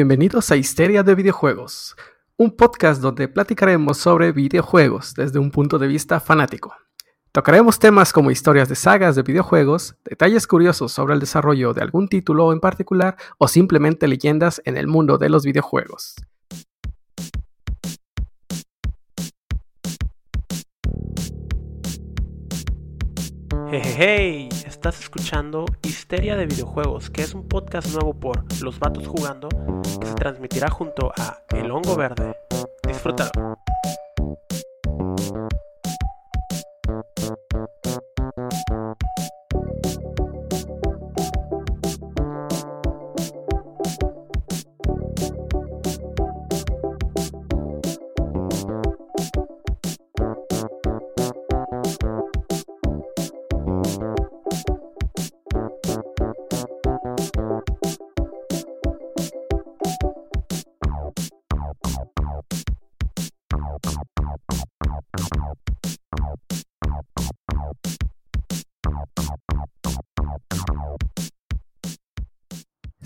Bienvenidos 0.00 0.50
a 0.50 0.56
Histeria 0.56 1.02
de 1.02 1.14
Videojuegos, 1.14 1.94
un 2.38 2.56
podcast 2.56 3.02
donde 3.02 3.28
platicaremos 3.28 3.98
sobre 3.98 4.32
videojuegos 4.32 5.12
desde 5.12 5.38
un 5.38 5.50
punto 5.50 5.78
de 5.78 5.88
vista 5.88 6.20
fanático. 6.20 6.74
Tocaremos 7.32 7.78
temas 7.78 8.10
como 8.10 8.30
historias 8.30 8.70
de 8.70 8.76
sagas 8.76 9.14
de 9.14 9.22
videojuegos, 9.22 9.96
detalles 10.02 10.46
curiosos 10.46 10.90
sobre 10.92 11.12
el 11.12 11.20
desarrollo 11.20 11.74
de 11.74 11.82
algún 11.82 12.08
título 12.08 12.54
en 12.54 12.60
particular 12.60 13.18
o 13.36 13.46
simplemente 13.46 14.08
leyendas 14.08 14.62
en 14.64 14.78
el 14.78 14.86
mundo 14.86 15.18
de 15.18 15.28
los 15.28 15.44
videojuegos. 15.44 16.16
Hey, 23.72 24.48
estás 24.66 24.98
escuchando 24.98 25.64
Histeria 25.82 26.34
de 26.34 26.46
Videojuegos, 26.46 27.08
que 27.08 27.22
es 27.22 27.34
un 27.34 27.46
podcast 27.46 27.92
nuevo 27.92 28.12
por 28.14 28.42
Los 28.60 28.80
Vatos 28.80 29.06
Jugando, 29.06 29.48
que 30.00 30.08
se 30.08 30.14
transmitirá 30.14 30.68
junto 30.68 31.12
a 31.16 31.38
El 31.50 31.70
Hongo 31.70 31.94
Verde. 31.94 32.34
Disfrútalo. 32.84 33.59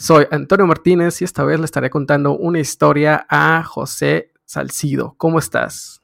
Soy 0.04 0.26
Antonio 0.30 0.66
Martínez 0.66 1.22
y 1.22 1.24
esta 1.24 1.44
vez 1.44 1.58
le 1.58 1.64
estaré 1.64 1.88
contando 1.88 2.36
una 2.36 2.58
historia 2.58 3.24
a 3.26 3.62
José 3.64 4.32
Salcido. 4.44 5.14
¿Cómo 5.16 5.38
estás? 5.38 6.02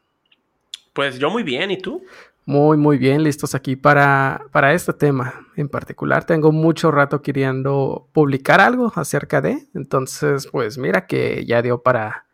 Pues 0.95 1.19
yo 1.19 1.29
muy 1.29 1.43
bien, 1.43 1.70
¿y 1.70 1.77
tú? 1.77 2.03
Muy, 2.47 2.78
muy 2.78 2.97
bien, 2.97 3.23
listos 3.23 3.55
aquí 3.55 3.77
para, 3.77 4.41
para 4.53 4.73
este 4.73 4.95
tema 4.95 5.47
en 5.55 5.69
particular. 5.69 6.25
Tengo 6.25 6.51
mucho 6.51 6.91
rato 6.91 7.21
queriendo 7.21 8.09
publicar 8.15 8.62
algo 8.62 8.91
acerca 8.97 9.43
de, 9.43 9.69
entonces 9.75 10.47
pues 10.47 10.78
mira 10.78 11.06
que 11.06 11.45
ya 11.45 11.61
dio 11.61 11.83
para, 11.83 12.25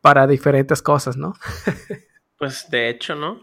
para 0.00 0.26
diferentes 0.26 0.82
cosas, 0.82 1.16
¿no? 1.16 1.34
pues 2.36 2.68
de 2.68 2.88
hecho, 2.88 3.14
¿no? 3.14 3.42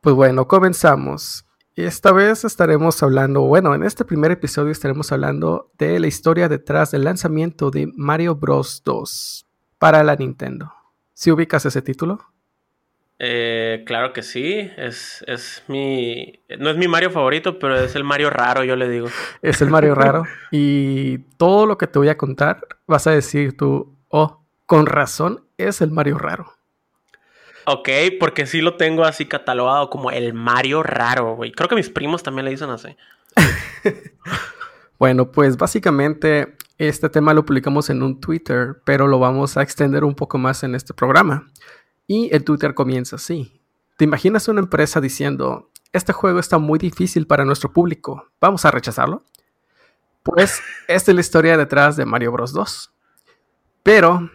Pues 0.00 0.16
bueno, 0.16 0.48
comenzamos. 0.48 1.46
Esta 1.76 2.12
vez 2.12 2.44
estaremos 2.44 3.02
hablando, 3.02 3.42
bueno, 3.42 3.74
en 3.74 3.82
este 3.82 4.04
primer 4.04 4.30
episodio 4.30 4.70
estaremos 4.70 5.10
hablando 5.10 5.70
de 5.78 5.98
la 6.00 6.06
historia 6.06 6.50
detrás 6.50 6.90
del 6.90 7.04
lanzamiento 7.04 7.70
de 7.70 7.90
Mario 7.96 8.34
Bros. 8.34 8.82
2 8.84 9.46
para 9.78 10.04
la 10.04 10.14
Nintendo. 10.14 10.70
¿Si 11.14 11.30
ubicas 11.30 11.64
ese 11.64 11.80
título? 11.80 12.20
Eh, 13.18 13.84
claro 13.86 14.12
que 14.12 14.22
sí, 14.22 14.70
es, 14.76 15.24
es 15.26 15.64
mi... 15.66 16.40
No 16.58 16.68
es 16.68 16.76
mi 16.76 16.88
Mario 16.88 17.10
favorito, 17.10 17.58
pero 17.58 17.78
es 17.78 17.96
el 17.96 18.04
Mario 18.04 18.28
raro, 18.28 18.64
yo 18.64 18.76
le 18.76 18.90
digo. 18.90 19.08
Es 19.40 19.62
el 19.62 19.70
Mario 19.70 19.94
raro. 19.94 20.24
y 20.50 21.18
todo 21.38 21.64
lo 21.64 21.78
que 21.78 21.86
te 21.86 21.98
voy 21.98 22.10
a 22.10 22.18
contar, 22.18 22.66
vas 22.86 23.06
a 23.06 23.12
decir 23.12 23.56
tú, 23.56 23.96
oh, 24.08 24.42
con 24.66 24.84
razón, 24.84 25.46
es 25.56 25.80
el 25.80 25.90
Mario 25.90 26.18
raro. 26.18 26.52
Ok, 27.66 27.88
porque 28.18 28.46
sí 28.46 28.60
lo 28.60 28.76
tengo 28.76 29.04
así 29.04 29.26
catalogado 29.26 29.88
como 29.90 30.10
el 30.10 30.34
Mario 30.34 30.82
raro, 30.82 31.36
güey. 31.36 31.52
Creo 31.52 31.68
que 31.68 31.74
mis 31.74 31.90
primos 31.90 32.22
también 32.22 32.44
le 32.44 32.50
dicen 32.50 32.70
así. 32.70 32.96
bueno, 34.98 35.30
pues 35.30 35.56
básicamente 35.56 36.56
este 36.78 37.08
tema 37.08 37.34
lo 37.34 37.44
publicamos 37.44 37.90
en 37.90 38.02
un 38.02 38.20
Twitter, 38.20 38.80
pero 38.84 39.06
lo 39.06 39.18
vamos 39.18 39.56
a 39.56 39.62
extender 39.62 40.04
un 40.04 40.14
poco 40.14 40.38
más 40.38 40.64
en 40.64 40.74
este 40.74 40.94
programa. 40.94 41.50
Y 42.06 42.34
el 42.34 42.44
Twitter 42.44 42.74
comienza 42.74 43.16
así. 43.16 43.60
¿Te 43.96 44.04
imaginas 44.04 44.48
una 44.48 44.60
empresa 44.60 45.00
diciendo, 45.00 45.70
este 45.92 46.12
juego 46.12 46.40
está 46.40 46.58
muy 46.58 46.78
difícil 46.78 47.26
para 47.26 47.44
nuestro 47.44 47.72
público, 47.72 48.28
vamos 48.40 48.64
a 48.64 48.70
rechazarlo? 48.70 49.24
Pues 50.22 50.60
esta 50.88 51.10
es 51.10 51.14
la 51.14 51.20
historia 51.20 51.56
detrás 51.56 51.96
de 51.96 52.04
Mario 52.04 52.32
Bros. 52.32 52.52
2. 52.52 52.92
Pero 53.82 54.30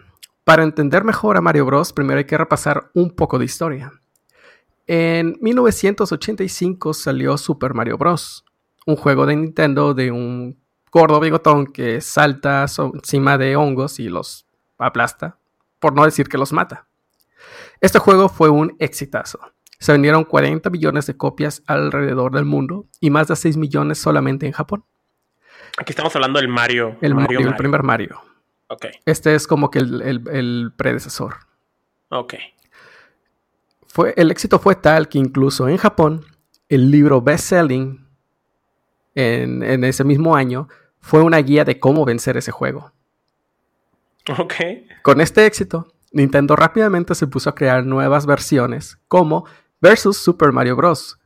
para 0.48 0.62
entender 0.62 1.04
mejor 1.04 1.36
a 1.36 1.42
Mario 1.42 1.66
Bros, 1.66 1.92
primero 1.92 2.16
hay 2.16 2.24
que 2.24 2.38
repasar 2.38 2.90
un 2.94 3.10
poco 3.10 3.38
de 3.38 3.44
historia. 3.44 3.92
En 4.86 5.36
1985 5.42 6.94
salió 6.94 7.36
Super 7.36 7.74
Mario 7.74 7.98
Bros., 7.98 8.46
un 8.86 8.96
juego 8.96 9.26
de 9.26 9.36
Nintendo 9.36 9.92
de 9.92 10.10
un 10.10 10.58
gordo 10.90 11.20
bigotón 11.20 11.66
que 11.66 12.00
salta 12.00 12.64
encima 12.94 13.36
de 13.36 13.56
hongos 13.56 14.00
y 14.00 14.08
los 14.08 14.46
aplasta, 14.78 15.36
por 15.80 15.92
no 15.92 16.06
decir 16.06 16.30
que 16.30 16.38
los 16.38 16.54
mata. 16.54 16.86
Este 17.82 17.98
juego 17.98 18.30
fue 18.30 18.48
un 18.48 18.74
exitazo. 18.78 19.40
Se 19.78 19.92
vendieron 19.92 20.24
40 20.24 20.70
millones 20.70 21.04
de 21.04 21.14
copias 21.14 21.62
alrededor 21.66 22.32
del 22.32 22.46
mundo 22.46 22.86
y 23.00 23.10
más 23.10 23.28
de 23.28 23.36
6 23.36 23.58
millones 23.58 23.98
solamente 23.98 24.46
en 24.46 24.52
Japón. 24.52 24.82
Aquí 25.76 25.92
estamos 25.92 26.16
hablando 26.16 26.40
del 26.40 26.48
Mario. 26.48 26.96
El, 27.02 27.14
Mario, 27.14 27.40
el 27.40 27.54
primer 27.54 27.82
Mario. 27.82 28.22
Este 29.04 29.34
es 29.34 29.46
como 29.46 29.70
que 29.70 29.78
el, 29.78 30.72
predecesor. 30.76 31.36
Ok. 32.10 32.34
Fue, 33.86 34.12
el 34.16 34.30
éxito 34.30 34.58
fue 34.58 34.76
tal 34.76 35.08
que 35.08 35.18
incluso 35.18 35.68
en 35.68 35.78
Japón, 35.78 36.24
el 36.68 36.90
libro 36.90 37.22
best-selling 37.22 38.06
en, 39.14 39.62
en, 39.62 39.84
ese 39.84 40.04
mismo 40.04 40.36
año 40.36 40.68
fue 41.00 41.22
una 41.22 41.38
guía 41.38 41.64
de 41.64 41.80
cómo 41.80 42.04
vencer 42.04 42.36
ese 42.36 42.52
juego. 42.52 42.92
Ok. 44.38 44.54
Con 45.02 45.20
este 45.20 45.46
éxito, 45.46 45.92
Nintendo 46.12 46.54
rápidamente 46.54 47.14
se 47.14 47.26
puso 47.26 47.50
a 47.50 47.54
crear 47.54 47.84
nuevas 47.84 48.26
versiones, 48.26 48.98
como 49.08 49.46
Versus 49.80 50.18
Super 50.18 50.52
Mario 50.52 50.76
Bros., 50.76 51.18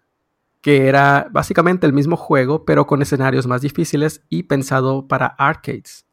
que 0.61 0.87
era 0.87 1.27
básicamente 1.31 1.87
el 1.87 1.93
mismo 1.93 2.17
juego, 2.17 2.65
pero 2.65 2.87
con 2.87 3.03
escenarios 3.03 3.49
más 3.49 3.63
difíciles 3.63 4.23
y 4.29 4.45
pensado 4.45 5.09
para 5.09 5.27
arcades. 5.27 6.07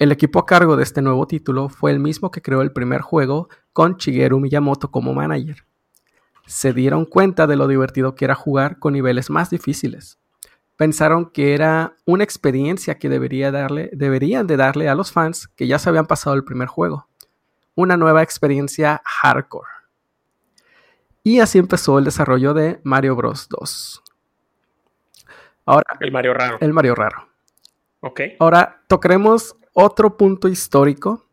El 0.00 0.12
equipo 0.12 0.38
a 0.38 0.46
cargo 0.46 0.78
de 0.78 0.82
este 0.82 1.02
nuevo 1.02 1.26
título 1.26 1.68
fue 1.68 1.90
el 1.90 2.00
mismo 2.00 2.30
que 2.30 2.40
creó 2.40 2.62
el 2.62 2.72
primer 2.72 3.02
juego 3.02 3.50
con 3.74 3.96
Shigeru 3.96 4.40
Miyamoto 4.40 4.90
como 4.90 5.12
manager. 5.12 5.66
Se 6.46 6.72
dieron 6.72 7.04
cuenta 7.04 7.46
de 7.46 7.54
lo 7.54 7.68
divertido 7.68 8.14
que 8.14 8.24
era 8.24 8.34
jugar 8.34 8.78
con 8.78 8.94
niveles 8.94 9.28
más 9.28 9.50
difíciles. 9.50 10.18
Pensaron 10.76 11.30
que 11.30 11.52
era 11.52 11.96
una 12.06 12.24
experiencia 12.24 12.98
que 12.98 13.10
debería 13.10 13.50
darle, 13.50 13.90
deberían 13.92 14.46
de 14.46 14.56
darle 14.56 14.88
a 14.88 14.94
los 14.94 15.12
fans 15.12 15.48
que 15.48 15.66
ya 15.66 15.78
se 15.78 15.90
habían 15.90 16.06
pasado 16.06 16.34
el 16.34 16.44
primer 16.44 16.68
juego. 16.68 17.06
Una 17.74 17.98
nueva 17.98 18.22
experiencia 18.22 19.02
hardcore. 19.04 19.68
Y 21.22 21.40
así 21.40 21.58
empezó 21.58 21.98
el 21.98 22.06
desarrollo 22.06 22.54
de 22.54 22.80
Mario 22.84 23.16
Bros. 23.16 23.50
2. 23.50 24.02
Ahora, 25.66 25.84
el 26.00 26.10
Mario 26.10 26.32
raro. 26.32 26.56
El 26.58 26.72
Mario 26.72 26.94
raro. 26.94 27.28
Ok. 28.00 28.22
Ahora 28.38 28.80
tocaremos 28.88 29.56
otro 29.72 30.16
punto 30.16 30.48
histórico 30.48 31.26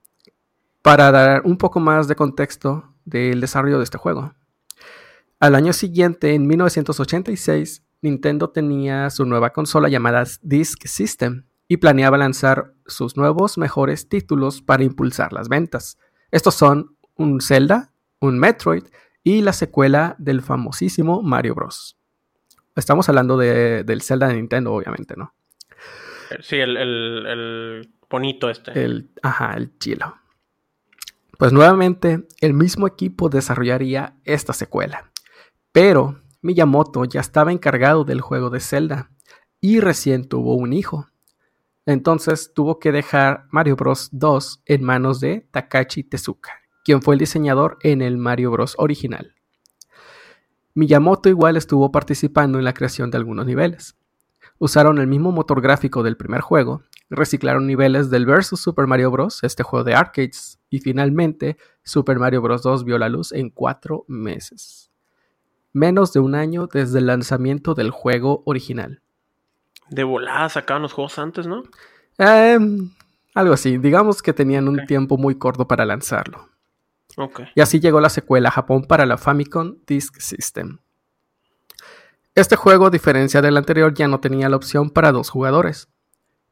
para 0.81 1.11
dar 1.11 1.41
un 1.43 1.57
poco 1.57 1.79
más 1.79 2.07
de 2.07 2.15
contexto 2.15 2.93
del 3.05 3.41
desarrollo 3.41 3.77
de 3.77 3.83
este 3.83 3.97
juego. 3.97 4.33
Al 5.39 5.55
año 5.55 5.73
siguiente, 5.73 6.33
en 6.33 6.47
1986, 6.47 7.83
Nintendo 8.01 8.49
tenía 8.49 9.09
su 9.09 9.25
nueva 9.25 9.51
consola 9.51 9.89
llamada 9.89 10.23
Disk 10.41 10.87
System 10.87 11.45
y 11.67 11.77
planeaba 11.77 12.17
lanzar 12.17 12.73
sus 12.85 13.17
nuevos 13.17 13.57
mejores 13.57 14.07
títulos 14.07 14.61
para 14.61 14.83
impulsar 14.83 15.33
las 15.33 15.49
ventas. 15.49 15.97
Estos 16.31 16.55
son 16.55 16.95
un 17.15 17.41
Zelda, 17.41 17.91
un 18.19 18.39
Metroid 18.39 18.85
y 19.23 19.41
la 19.41 19.53
secuela 19.53 20.15
del 20.19 20.41
famosísimo 20.41 21.21
Mario 21.21 21.55
Bros. 21.55 21.97
Estamos 22.75 23.09
hablando 23.09 23.37
del 23.37 24.01
Zelda 24.01 24.27
de 24.27 24.35
Nintendo, 24.35 24.73
obviamente, 24.73 25.15
¿no? 25.17 25.33
Sí, 26.41 26.57
el 26.57 27.89
bonito 28.09 28.49
este. 28.49 28.83
El, 28.83 29.11
ajá, 29.21 29.53
el 29.53 29.77
chilo. 29.79 30.15
Pues 31.37 31.53
nuevamente, 31.53 32.27
el 32.41 32.53
mismo 32.53 32.87
equipo 32.87 33.29
desarrollaría 33.29 34.15
esta 34.23 34.53
secuela. 34.53 35.11
Pero 35.71 36.21
Miyamoto 36.41 37.05
ya 37.05 37.19
estaba 37.19 37.51
encargado 37.51 38.03
del 38.03 38.21
juego 38.21 38.49
de 38.49 38.59
Zelda 38.59 39.11
y 39.61 39.79
recién 39.79 40.27
tuvo 40.27 40.55
un 40.55 40.73
hijo. 40.73 41.07
Entonces 41.85 42.51
tuvo 42.53 42.79
que 42.79 42.91
dejar 42.91 43.45
Mario 43.51 43.75
Bros. 43.75 44.09
2 44.11 44.63
en 44.65 44.83
manos 44.83 45.19
de 45.19 45.47
Takashi 45.51 46.03
Tezuka, 46.03 46.51
quien 46.83 47.01
fue 47.01 47.15
el 47.15 47.19
diseñador 47.19 47.77
en 47.81 48.01
el 48.01 48.17
Mario 48.17 48.51
Bros. 48.51 48.75
original. 48.77 49.35
Miyamoto 50.73 51.29
igual 51.29 51.57
estuvo 51.57 51.91
participando 51.91 52.59
en 52.59 52.65
la 52.65 52.73
creación 52.73 53.09
de 53.09 53.17
algunos 53.17 53.45
niveles. 53.45 53.95
Usaron 54.59 54.97
el 54.97 55.07
mismo 55.07 55.31
motor 55.31 55.61
gráfico 55.61 56.03
del 56.03 56.17
primer 56.17 56.41
juego, 56.41 56.83
reciclaron 57.09 57.67
niveles 57.67 58.09
del 58.09 58.25
Versus 58.25 58.59
Super 58.59 58.87
Mario 58.87 59.11
Bros., 59.11 59.43
este 59.43 59.63
juego 59.63 59.83
de 59.83 59.95
arcades, 59.95 60.59
y 60.69 60.79
finalmente 60.79 61.57
Super 61.83 62.19
Mario 62.19 62.41
Bros. 62.41 62.63
2 62.63 62.83
vio 62.83 62.97
la 62.97 63.09
luz 63.09 63.31
en 63.31 63.49
cuatro 63.49 64.05
meses. 64.07 64.91
Menos 65.73 66.13
de 66.13 66.19
un 66.19 66.35
año 66.35 66.67
desde 66.67 66.99
el 66.99 67.07
lanzamiento 67.07 67.73
del 67.73 67.91
juego 67.91 68.43
original. 68.45 69.01
De 69.89 70.03
volada 70.03 70.49
sacaban 70.49 70.81
los 70.81 70.93
juegos 70.93 71.17
antes, 71.19 71.47
¿no? 71.47 71.63
Em, 72.17 72.89
algo 73.33 73.53
así, 73.53 73.77
digamos 73.77 74.21
que 74.21 74.33
tenían 74.33 74.67
un 74.67 74.85
tiempo 74.85 75.17
muy 75.17 75.35
corto 75.35 75.67
para 75.67 75.85
lanzarlo. 75.85 76.49
Y 77.55 77.61
así 77.61 77.79
llegó 77.79 77.99
la 77.99 78.09
secuela 78.09 78.49
a 78.49 78.51
Japón 78.51 78.83
para 78.83 79.05
la 79.05 79.17
Famicom 79.17 79.77
Disk 79.87 80.19
System. 80.19 80.79
Este 82.35 82.55
juego, 82.55 82.87
a 82.87 82.89
diferencia 82.91 83.41
del 83.41 83.57
anterior, 83.57 83.93
ya 83.93 84.07
no 84.07 84.19
tenía 84.19 84.49
la 84.49 84.57
opción 84.57 84.91
para 84.91 85.11
dos 85.11 85.29
jugadores. 85.29 85.89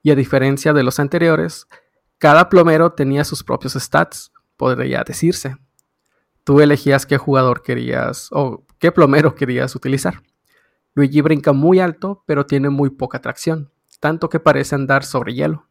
Y 0.05 0.11
a 0.11 0.15
diferencia 0.15 0.71
de 0.71 0.83
los 0.83 0.99
anteriores, 0.99 1.65
cada 2.19 2.47
plomero 2.47 2.91
tenía 2.91 3.23
sus 3.23 3.43
propios 3.43 3.73
stats, 3.73 4.31
podría 4.55 5.03
decirse. 5.03 5.57
Tú 6.43 6.61
elegías 6.61 7.07
qué 7.07 7.17
jugador 7.17 7.63
querías 7.63 8.27
o 8.29 8.67
qué 8.77 8.91
plomero 8.91 9.33
querías 9.33 9.75
utilizar. 9.75 10.21
Luigi 10.93 11.21
brinca 11.21 11.53
muy 11.53 11.79
alto, 11.79 12.23
pero 12.27 12.45
tiene 12.45 12.69
muy 12.69 12.91
poca 12.91 13.19
tracción, 13.19 13.71
tanto 13.99 14.29
que 14.29 14.39
parece 14.39 14.75
andar 14.75 15.03
sobre 15.03 15.33
hielo. 15.33 15.67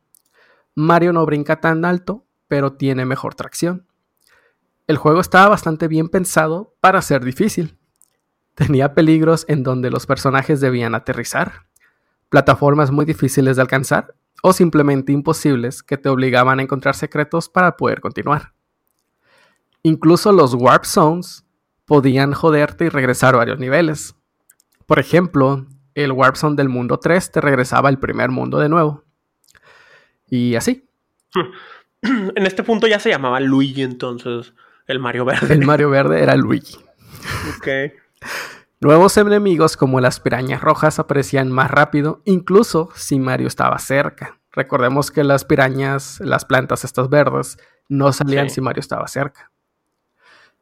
Mario 0.74 1.12
no 1.12 1.24
brinca 1.24 1.60
tan 1.60 1.84
alto, 1.84 2.26
pero 2.48 2.72
tiene 2.72 3.04
mejor 3.04 3.36
tracción. 3.36 3.86
El 4.88 4.96
juego 4.96 5.20
estaba 5.20 5.50
bastante 5.50 5.86
bien 5.86 6.08
pensado 6.08 6.74
para 6.80 7.02
ser 7.02 7.24
difícil. 7.24 7.78
Tenía 8.56 8.94
peligros 8.94 9.44
en 9.46 9.62
donde 9.62 9.90
los 9.90 10.06
personajes 10.06 10.60
debían 10.60 10.96
aterrizar, 10.96 11.68
plataformas 12.30 12.90
muy 12.90 13.04
difíciles 13.04 13.54
de 13.54 13.62
alcanzar 13.62 14.16
o 14.46 14.52
simplemente 14.52 15.10
imposibles 15.10 15.82
que 15.82 15.96
te 15.96 16.10
obligaban 16.10 16.58
a 16.58 16.62
encontrar 16.62 16.94
secretos 16.94 17.48
para 17.48 17.78
poder 17.78 18.02
continuar. 18.02 18.52
Incluso 19.82 20.32
los 20.32 20.52
Warp 20.52 20.84
Zones 20.84 21.46
podían 21.86 22.34
joderte 22.34 22.84
y 22.84 22.88
regresar 22.90 23.34
varios 23.36 23.58
niveles. 23.58 24.14
Por 24.84 24.98
ejemplo, 24.98 25.66
el 25.94 26.12
Warp 26.12 26.36
Zone 26.36 26.56
del 26.56 26.68
mundo 26.68 26.98
3 26.98 27.32
te 27.32 27.40
regresaba 27.40 27.88
al 27.88 27.98
primer 27.98 28.28
mundo 28.28 28.58
de 28.58 28.68
nuevo. 28.68 29.04
Y 30.28 30.56
así. 30.56 30.86
En 32.02 32.44
este 32.44 32.62
punto 32.62 32.86
ya 32.86 33.00
se 33.00 33.08
llamaba 33.08 33.40
Luigi 33.40 33.80
entonces, 33.80 34.52
el 34.86 34.98
Mario 34.98 35.24
Verde. 35.24 35.54
El 35.54 35.64
Mario 35.64 35.88
Verde 35.88 36.22
era 36.22 36.36
Luigi. 36.36 36.76
Ok. 37.56 37.68
Nuevos 38.84 39.16
enemigos 39.16 39.78
como 39.78 39.98
las 39.98 40.20
pirañas 40.20 40.60
rojas 40.60 40.98
aparecían 40.98 41.50
más 41.50 41.70
rápido, 41.70 42.20
incluso 42.26 42.90
si 42.94 43.18
Mario 43.18 43.46
estaba 43.46 43.78
cerca. 43.78 44.38
Recordemos 44.52 45.10
que 45.10 45.24
las 45.24 45.46
pirañas, 45.46 46.20
las 46.20 46.44
plantas 46.44 46.84
estas 46.84 47.08
verdes, 47.08 47.56
no 47.88 48.12
salían 48.12 48.50
si 48.50 48.60
Mario 48.60 48.80
estaba 48.80 49.08
cerca. 49.08 49.50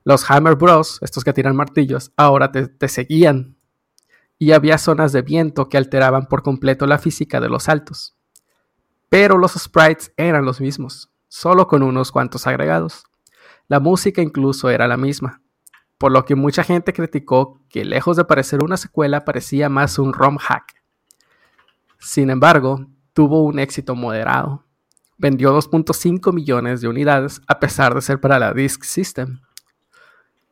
Los 0.05 0.31
Hammer 0.31 0.55
Bros, 0.55 0.99
estos 1.01 1.25
que 1.25 1.33
tiran 1.33 1.57
martillos, 1.57 2.13
ahora 2.17 2.53
te, 2.53 2.69
te 2.69 2.87
seguían. 2.87 3.57
Y 4.39 4.53
había 4.53 4.79
zonas 4.79 5.11
de 5.11 5.23
viento 5.23 5.69
que 5.69 5.77
alteraban 5.77 6.27
por 6.27 6.45
completo 6.45 6.87
la 6.87 6.99
física 6.99 7.41
de 7.41 7.49
los 7.49 7.65
saltos. 7.65 8.15
Pero 9.09 9.37
los 9.37 9.55
sprites 9.55 10.13
eran 10.17 10.45
los 10.45 10.61
mismos, 10.61 11.11
solo 11.27 11.67
con 11.67 11.83
unos 11.83 12.13
cuantos 12.13 12.47
agregados. 12.47 13.03
La 13.67 13.81
música 13.81 14.23
incluso 14.23 14.71
era 14.71 14.87
la 14.87 14.97
misma, 14.97 15.43
por 16.03 16.11
lo 16.11 16.25
que 16.25 16.35
mucha 16.35 16.65
gente 16.65 16.93
criticó 16.93 17.61
que 17.71 17.85
lejos 17.85 18.17
de 18.17 18.25
parecer 18.25 18.65
una 18.65 18.77
secuela 18.77 19.25
parecía 19.25 19.69
más 19.69 20.01
un 20.01 20.13
ROM 20.13 20.37
hack. 20.37 20.83
Sin 22.01 22.29
embargo, 22.29 22.89
tuvo 23.13 23.45
un 23.45 23.61
éxito 23.61 23.95
moderado. 23.95 24.65
Vendió 25.17 25.57
2.5 25.57 26.33
millones 26.33 26.81
de 26.81 26.89
unidades 26.89 27.41
a 27.47 27.61
pesar 27.61 27.95
de 27.95 28.01
ser 28.01 28.21
para 28.21 28.41
la 28.41 28.53
Disk 28.53 28.83
System. 28.83 29.43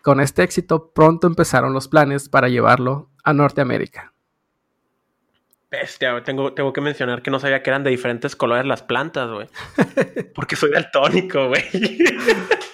Con 0.02 0.20
este 0.20 0.44
éxito 0.44 0.93
pronto 0.94 1.26
empezaron 1.26 1.73
los 1.73 1.88
planes 1.88 2.29
para 2.29 2.49
llevarlo 2.49 3.11
a 3.25 3.32
Norteamérica. 3.32 4.12
Bestia, 5.69 6.23
tengo, 6.23 6.55
tengo 6.55 6.73
que 6.73 6.81
mencionar 6.81 7.23
que 7.23 7.32
no 7.32 7.41
sabía 7.41 7.64
que 7.64 7.70
eran 7.70 7.82
de 7.82 7.91
diferentes 7.91 8.37
colores 8.37 8.67
las 8.67 8.85
plantas, 8.85 9.29
güey. 9.29 9.49
Porque 10.37 10.55
soy 10.55 10.70
daltónico, 10.70 11.49
güey. 11.49 11.64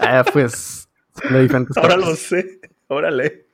ah, 0.00 0.22
pues 0.30 0.85
Ahora 1.76 1.96
lo 1.96 2.14
sé. 2.16 2.60
Órale. 2.88 3.46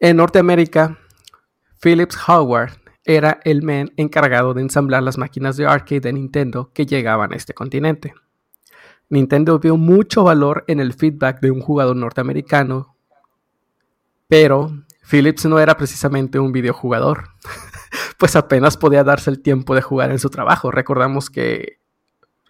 En 0.00 0.16
Norteamérica, 0.16 0.98
Philips 1.80 2.16
Howard 2.28 2.72
era 3.04 3.40
el 3.44 3.62
man 3.62 3.90
encargado 3.96 4.54
de 4.54 4.62
ensamblar 4.62 5.02
las 5.02 5.18
máquinas 5.18 5.56
de 5.56 5.66
arcade 5.66 6.00
de 6.00 6.12
Nintendo 6.12 6.70
que 6.72 6.86
llegaban 6.86 7.32
a 7.32 7.36
este 7.36 7.54
continente. 7.54 8.14
Nintendo 9.08 9.58
vio 9.58 9.76
mucho 9.76 10.24
valor 10.24 10.64
en 10.66 10.80
el 10.80 10.92
feedback 10.92 11.40
de 11.40 11.50
un 11.50 11.60
jugador 11.60 11.96
norteamericano, 11.96 12.96
pero 14.28 14.84
Philips 15.08 15.46
no 15.46 15.58
era 15.58 15.76
precisamente 15.76 16.38
un 16.38 16.52
videojugador, 16.52 17.28
pues 18.18 18.36
apenas 18.36 18.76
podía 18.76 19.04
darse 19.04 19.30
el 19.30 19.40
tiempo 19.40 19.74
de 19.74 19.80
jugar 19.80 20.10
en 20.10 20.18
su 20.18 20.28
trabajo. 20.28 20.70
Recordamos 20.70 21.30
que 21.30 21.78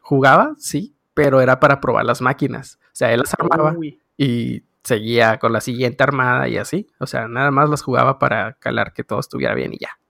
jugaba, 0.01 0.55
sí, 0.59 0.97
pero 1.15 1.41
era 1.41 1.61
para 1.61 1.81
probar 1.81 2.05
las 2.05 2.21
máquinas. 2.21 2.81
O 2.99 3.05
sea, 3.07 3.13
él 3.13 3.21
las 3.21 3.33
armaba 3.39 3.77
y 4.17 4.65
seguía 4.83 5.39
con 5.39 5.53
la 5.53 5.61
siguiente 5.61 6.03
armada 6.03 6.49
y 6.49 6.57
así. 6.57 6.89
O 6.99 7.07
sea, 7.07 7.29
nada 7.29 7.53
más 7.53 7.71
las 7.71 7.81
jugaba 7.81 8.19
para 8.19 8.55
calar 8.55 8.93
que 8.93 9.05
todo 9.05 9.21
estuviera 9.21 9.55
bien 9.55 9.73
y 9.73 9.79
ya. 9.79 10.01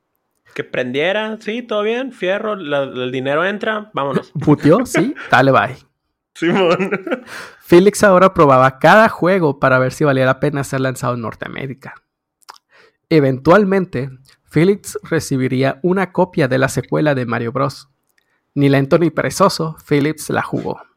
Que 0.55 0.65
prendiera, 0.65 1.37
sí, 1.39 1.61
todo 1.61 1.83
bien, 1.83 2.13
fierro, 2.13 2.55
el 2.55 3.13
dinero 3.13 3.45
entra, 3.45 3.91
vámonos. 3.93 4.33
Putió, 4.43 4.87
sí, 4.87 5.15
dale 5.31 5.53
bye. 5.53 5.77
Simón. 6.33 6.91
Felix 7.61 8.03
ahora 8.03 8.33
probaba 8.33 8.79
cada 8.79 9.11
juego 9.11 9.61
para 9.61 9.79
ver 9.79 9.93
si 9.93 10.05
valía 10.05 10.25
la 10.25 10.41
pena 10.41 10.65
ser 10.65 10.81
lanzado 10.81 11.13
en 11.13 11.21
Norteamérica. 11.21 11.95
Eventualmente, 13.11 14.09
Felix 14.45 14.99
recibiría 15.03 15.79
una 15.83 16.11
copia 16.11 16.49
de 16.49 16.57
la 16.57 16.71
secuela 16.71 17.15
de 17.15 17.27
Mario 17.27 17.53
Bros. 17.53 17.91
Ni 18.55 18.71
lento 18.71 18.97
ni 18.99 19.11
perezoso, 19.11 19.77
Philips 19.87 20.31
la 20.31 20.43
jugó. 20.43 20.88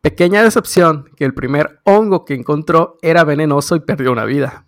Pequeña 0.00 0.42
decepción 0.42 1.10
que 1.16 1.26
el 1.26 1.34
primer 1.34 1.80
hongo 1.84 2.24
que 2.24 2.32
encontró 2.34 2.96
era 3.02 3.22
venenoso 3.24 3.76
y 3.76 3.80
perdió 3.80 4.12
una 4.12 4.24
vida. 4.24 4.66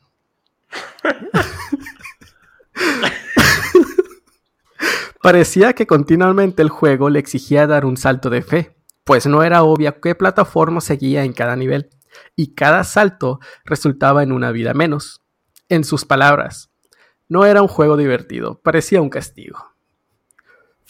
Parecía 5.23 5.73
que 5.73 5.87
continuamente 5.87 6.61
el 6.61 6.69
juego 6.69 7.09
le 7.09 7.19
exigía 7.19 7.67
dar 7.67 7.87
un 7.87 7.97
salto 7.97 8.29
de 8.29 8.43
fe, 8.43 8.77
pues 9.05 9.27
no 9.27 9.43
era 9.43 9.63
obvia 9.63 10.01
qué 10.01 10.15
plataforma 10.15 10.83
seguía 10.83 11.25
en 11.25 11.33
cada 11.33 11.57
nivel, 11.57 11.89
y 12.37 12.55
cada 12.55 12.85
salto 12.85 13.41
resultaba 13.65 14.23
en 14.23 14.33
una 14.33 14.51
vida 14.51 14.75
menos. 14.75 15.23
En 15.69 15.85
sus 15.85 16.05
palabras, 16.05 16.71
no 17.29 17.47
era 17.47 17.63
un 17.63 17.69
juego 17.69 17.97
divertido, 17.97 18.61
parecía 18.63 19.01
un 19.01 19.09
castigo. 19.09 19.72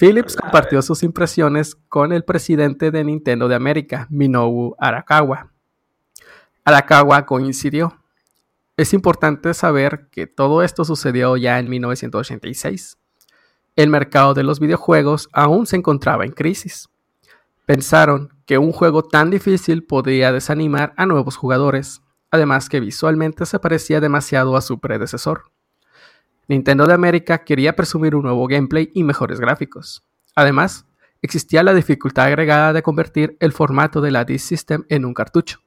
Philips 0.03 0.35
compartió 0.35 0.83
sus 0.83 1.05
impresiones 1.05 1.77
con 1.77 2.13
el 2.13 2.25
presidente 2.25 2.91
de 2.91 3.05
Nintendo 3.05 3.47
de 3.47 3.55
América, 3.55 4.09
Minobu 4.11 4.75
Arakawa. 4.77 5.53
Arakawa 6.65 7.25
coincidió. 7.25 8.01
Es 8.77 8.95
importante 8.95 9.55
saber 9.55 10.09
que 10.11 10.27
todo 10.27 10.65
esto 10.65 10.85
sucedió 10.85 11.37
ya 11.37 11.61
en 11.61 11.71
1986. 11.71 12.99
El 13.77 13.91
mercado 13.91 14.35
de 14.35 14.43
los 14.43 14.59
videojuegos 14.59 15.29
aún 15.33 15.67
se 15.67 15.77
encontraba 15.77 16.25
en 16.25 16.33
crisis. 16.33 16.89
Pensaron 17.65 18.31
que 18.45 18.59
un 18.59 18.73
juego 18.73 19.05
tan 19.05 19.31
difícil 19.31 19.85
podría 19.85 20.33
desanimar 20.33 20.95
a 20.97 21.07
nuevos 21.07 21.37
jugadores, 21.37 22.03
además 22.33 22.69
que 22.69 22.81
visualmente 22.81 23.47
se 23.47 23.61
parecía 23.61 24.01
demasiado 24.01 24.57
a 24.57 24.63
su 24.63 24.81
predecesor. 24.81 25.52
Nintendo 26.49 26.87
de 26.87 26.95
América 26.95 27.45
quería 27.45 27.77
presumir 27.77 28.15
un 28.15 28.25
nuevo 28.25 28.47
gameplay 28.47 28.91
y 28.95 29.05
mejores 29.05 29.41
gráficos. 29.41 30.05
Además, 30.35 30.87
existía 31.21 31.63
la 31.63 31.75
dificultad 31.75 32.27
agregada 32.27 32.73
de 32.73 32.83
convertir 32.83 33.37
el 33.41 33.53
formato 33.53 34.01
de 34.01 34.11
la 34.11 34.25
Disk 34.25 34.47
System 34.47 34.85
en 34.89 35.05
un 35.05 35.15
cartucho. 35.15 35.61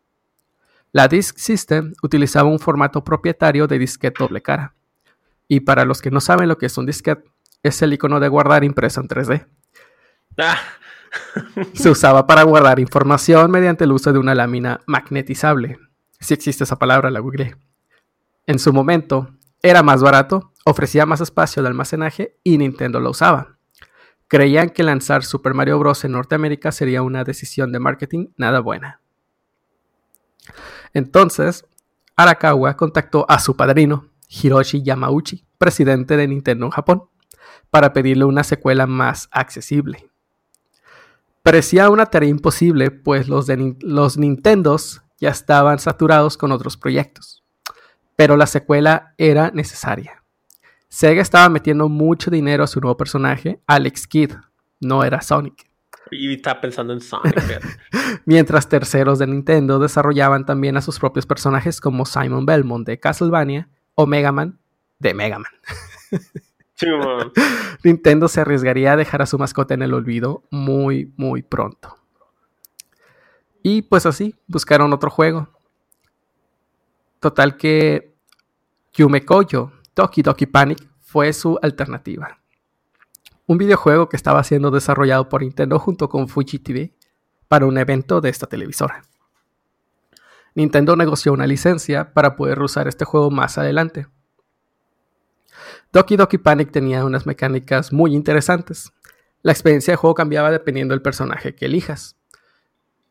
La 0.92 1.08
Disk 1.08 1.38
System 1.38 1.94
utilizaba 2.04 2.50
un 2.50 2.60
formato 2.60 3.04
propietario 3.04 3.68
de 3.68 3.80
disquete 3.80 4.24
doble 4.24 4.42
cara. 4.42 4.74
Y 5.48 5.62
para 5.62 5.86
los 5.86 6.02
que 6.02 6.12
no 6.12 6.22
saben 6.22 6.50
lo 6.50 6.58
que 6.58 6.66
es 6.66 6.78
un 6.78 6.86
disquete, 6.86 7.30
es 7.64 7.82
el 7.82 7.94
icono 7.94 8.20
de 8.20 8.28
guardar 8.28 8.64
impreso 8.64 9.02
en 9.02 9.08
3D. 9.08 9.48
Ah. 10.38 10.58
Se 11.74 11.90
usaba 11.90 12.28
para 12.28 12.44
guardar 12.44 12.80
información 12.80 13.50
mediante 13.52 13.86
el 13.86 13.92
uso 13.92 14.12
de 14.12 14.20
una 14.20 14.36
lámina 14.36 14.82
magnetizable. 14.86 15.80
Si 16.20 16.34
existe 16.34 16.64
esa 16.64 16.78
palabra, 16.78 17.10
la 17.10 17.20
googleé. 17.20 17.56
En 18.48 18.60
su 18.60 18.74
momento, 18.74 19.30
era 19.62 19.82
más 19.82 20.02
barato 20.02 20.54
ofrecía 20.66 21.06
más 21.06 21.22
espacio 21.22 21.62
de 21.62 21.70
almacenaje 21.70 22.38
y 22.44 22.58
Nintendo 22.58 23.00
lo 23.00 23.12
usaba. 23.12 23.58
Creían 24.28 24.72
que 24.72 24.84
lanzar 24.84 25.24
Super 25.24 25.54
Mario 25.54 25.80
Bros. 25.80 26.04
en 26.04 26.14
Norteamérica 26.14 26.72
sería 26.72 27.04
una 27.04 27.24
decisión 27.24 27.72
de 27.72 27.80
marketing 27.80 28.28
nada 28.36 28.60
buena. 28.60 29.00
Entonces, 30.94 31.66
Arakawa 32.16 32.76
contactó 32.76 33.26
a 33.30 33.40
su 33.40 33.56
padrino, 33.56 34.10
Hiroshi 34.28 34.82
Yamauchi, 34.82 35.46
presidente 35.58 36.18
de 36.18 36.28
Nintendo 36.28 36.66
en 36.66 36.72
Japón, 36.72 37.04
para 37.70 37.94
pedirle 37.94 38.26
una 38.26 38.44
secuela 38.44 38.88
más 38.88 39.30
accesible. 39.32 40.10
Parecía 41.44 41.92
una 41.92 42.08
tarea 42.08 42.30
imposible, 42.30 42.90
pues 42.90 43.28
los, 43.28 43.48
Nintendos 44.18 45.04
ya 45.20 45.30
estaban 45.30 45.78
saturados 45.78 46.38
con 46.38 46.52
otros 46.52 46.76
proyectos, 46.76 47.44
pero 48.16 48.36
la 48.36 48.48
secuela 48.48 49.14
era 49.20 49.52
necesaria. 49.52 50.25
Sega 50.88 51.22
estaba 51.22 51.50
metiendo 51.50 51.90
mucho 51.90 52.32
dinero 52.32 52.64
a 52.64 52.68
su 52.68 52.80
nuevo 52.80 52.98
personaje, 52.98 53.60
Alex 53.68 54.08
Kidd, 54.08 54.34
no 54.80 55.04
era 55.04 55.22
Sonic. 55.22 55.70
Y 56.12 56.36
estaba 56.36 56.62
pensando 56.62 56.94
en 56.94 57.02
Sonic. 57.02 57.36
Mientras 58.26 58.70
terceros 58.70 59.20
de 59.20 59.28
Nintendo 59.28 59.80
desarrollaban 59.80 60.46
también 60.46 60.78
a 60.78 60.82
sus 60.82 61.00
propios 61.00 61.26
personajes 61.26 61.82
como 61.82 62.06
Simon 62.06 62.46
Belmont 62.46 62.86
de 62.86 63.00
Castlevania 63.00 63.70
o 63.96 64.06
Mega 64.06 64.32
Man 64.32 64.60
de 65.00 65.14
Mega 65.14 65.40
Man. 65.40 65.52
Nintendo 67.84 68.28
se 68.28 68.42
arriesgaría 68.42 68.94
a 68.94 68.98
dejar 68.98 69.22
a 69.22 69.26
su 69.26 69.38
mascota 69.38 69.74
en 69.74 69.82
el 69.82 69.94
olvido 69.94 70.44
muy, 70.52 71.14
muy 71.16 71.42
pronto. 71.42 71.98
Y 73.64 73.82
pues 73.84 74.06
así, 74.06 74.36
buscaron 74.48 74.94
otro 74.94 75.10
juego. 75.10 75.50
Total 77.20 77.58
que 77.58 78.16
Yume 78.94 79.26
Koyo, 79.26 79.72
Toki 79.96 80.24
Doki 80.24 80.46
Panic, 80.46 80.86
fue 81.00 81.32
su 81.32 81.58
alternativa. 81.62 82.42
Un 83.48 83.58
videojuego 83.58 84.10
que 84.10 84.18
estaba 84.18 84.44
siendo 84.44 84.70
desarrollado 84.70 85.30
por 85.30 85.42
Nintendo 85.42 85.80
junto 85.80 86.10
con 86.10 86.28
Fuji 86.28 86.60
TV 86.60 86.94
para 87.48 87.66
un 87.66 87.78
evento 87.78 88.20
de 88.20 88.28
esta 88.28 88.46
televisora. 88.46 89.04
Nintendo 90.54 90.98
negoció 90.98 91.32
una 91.32 91.48
licencia 91.48 92.14
para 92.14 92.36
poder 92.36 92.62
usar 92.62 92.90
este 92.90 93.06
juego 93.06 93.32
más 93.32 93.58
adelante. 93.58 94.08
Doki 95.94 96.18
Doki 96.18 96.40
Panic 96.40 96.72
tenía 96.72 97.06
unas 97.06 97.26
mecánicas 97.26 97.94
muy 97.94 98.16
interesantes. 98.16 98.92
La 99.44 99.54
experiencia 99.54 99.94
de 99.94 99.98
juego 99.98 100.14
cambiaba 100.14 100.52
dependiendo 100.52 100.94
del 100.94 101.02
personaje 101.02 101.56
que 101.56 101.68
elijas. 101.68 102.18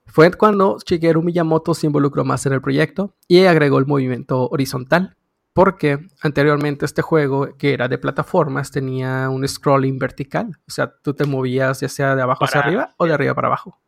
Fue 0.04 0.30
cuando 0.32 0.76
Shigeru 0.84 1.22
Miyamoto 1.22 1.72
se 1.72 1.86
involucró 1.86 2.26
más 2.26 2.44
en 2.44 2.52
el 2.52 2.60
proyecto 2.60 3.16
y 3.26 3.44
agregó 3.44 3.78
el 3.78 3.86
movimiento 3.86 4.50
horizontal, 4.50 5.16
porque 5.54 6.00
anteriormente 6.20 6.84
este 6.84 7.00
juego, 7.00 7.56
que 7.56 7.72
era 7.72 7.88
de 7.88 7.96
plataformas, 7.96 8.70
tenía 8.70 9.30
un 9.30 9.48
scrolling 9.48 9.98
vertical, 9.98 10.58
o 10.68 10.70
sea, 10.70 10.92
tú 11.02 11.14
te 11.14 11.24
movías 11.24 11.80
ya 11.80 11.88
sea 11.88 12.14
de 12.14 12.22
abajo 12.22 12.44
hacia 12.44 12.60
arriba 12.60 12.94
o 12.98 13.06
de 13.06 13.14
arriba 13.14 13.34
para 13.34 13.48
abajo. 13.48 13.80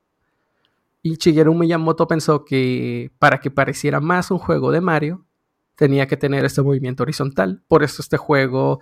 Y 1.03 1.17
Shigeru 1.17 1.55
Miyamoto 1.55 2.09
pensó 2.09 2.45
que 2.45 3.13
para 3.19 3.39
que 3.39 3.51
pareciera 3.51 4.01
más 4.01 4.31
un 4.31 4.39
juego 4.39 4.73
de 4.73 4.81
Mario, 4.81 5.25
tenía 5.77 6.07
que 6.07 6.17
tener 6.17 6.45
este 6.45 6.63
movimiento 6.63 7.03
horizontal. 7.03 7.63
Por 7.69 7.83
eso 7.83 8.01
este 8.01 8.17
juego 8.17 8.81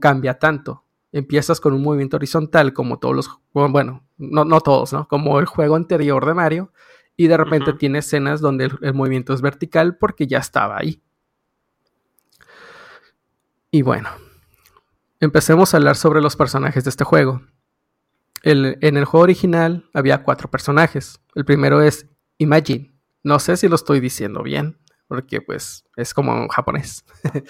cambia 0.00 0.38
tanto. 0.38 0.84
Empiezas 1.12 1.60
con 1.60 1.72
un 1.72 1.82
movimiento 1.82 2.16
horizontal 2.16 2.72
como 2.72 2.98
todos 2.98 3.14
los, 3.14 3.30
bueno, 3.52 4.04
no, 4.18 4.44
no 4.44 4.60
todos, 4.60 4.92
¿no? 4.92 5.08
Como 5.08 5.38
el 5.38 5.46
juego 5.46 5.76
anterior 5.76 6.26
de 6.26 6.34
Mario. 6.34 6.72
Y 7.16 7.28
de 7.28 7.36
repente 7.38 7.72
tiene 7.72 8.00
escenas 8.00 8.42
donde 8.42 8.70
el, 8.82 8.94
movimiento 8.94 9.32
es 9.32 9.40
vertical 9.40 9.96
porque 9.96 10.26
ya 10.26 10.38
estaba 10.38 10.76
ahí. 10.76 11.00
Y 13.76 13.82
bueno, 13.82 14.08
empecemos 15.20 15.74
a 15.74 15.76
hablar 15.76 15.96
sobre 15.96 16.22
los 16.22 16.34
personajes 16.34 16.84
de 16.84 16.88
este 16.88 17.04
juego. 17.04 17.42
en 18.42 18.96
el 18.96 19.04
juego 19.04 19.24
original 19.24 19.90
había 19.92 20.22
cuatro 20.22 20.50
personajes. 20.50 21.20
El 21.34 21.44
primero 21.44 21.82
es 21.82 22.06
Imagine. 22.38 22.98
No 23.22 23.38
sé 23.38 23.58
si 23.58 23.68
lo 23.68 23.74
estoy 23.74 24.00
diciendo 24.00 24.42
bien 24.42 24.78
porque 25.08 25.42
pues 25.42 25.84
es 25.94 26.14
como 26.14 26.34
en 26.38 26.48
japonés. 26.48 27.04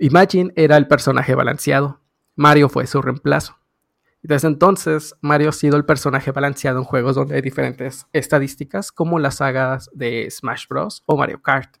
Imagine 0.00 0.52
era 0.56 0.76
el 0.76 0.88
personaje 0.88 1.36
balanceado, 1.36 2.00
Mario 2.34 2.68
fue 2.68 2.88
su 2.88 3.00
reemplazo. 3.00 3.60
Desde 4.22 4.48
entonces, 4.48 5.14
Mario 5.20 5.50
ha 5.50 5.52
sido 5.52 5.76
el 5.76 5.84
personaje 5.84 6.32
balanceado 6.32 6.80
en 6.80 6.84
juegos 6.84 7.14
donde 7.14 7.36
hay 7.36 7.42
diferentes 7.42 8.08
estadísticas, 8.12 8.90
como 8.90 9.20
las 9.20 9.36
sagas 9.36 9.88
de 9.92 10.28
Smash 10.32 10.66
Bros. 10.66 11.04
o 11.06 11.16
Mario 11.16 11.40
Kart. 11.42 11.76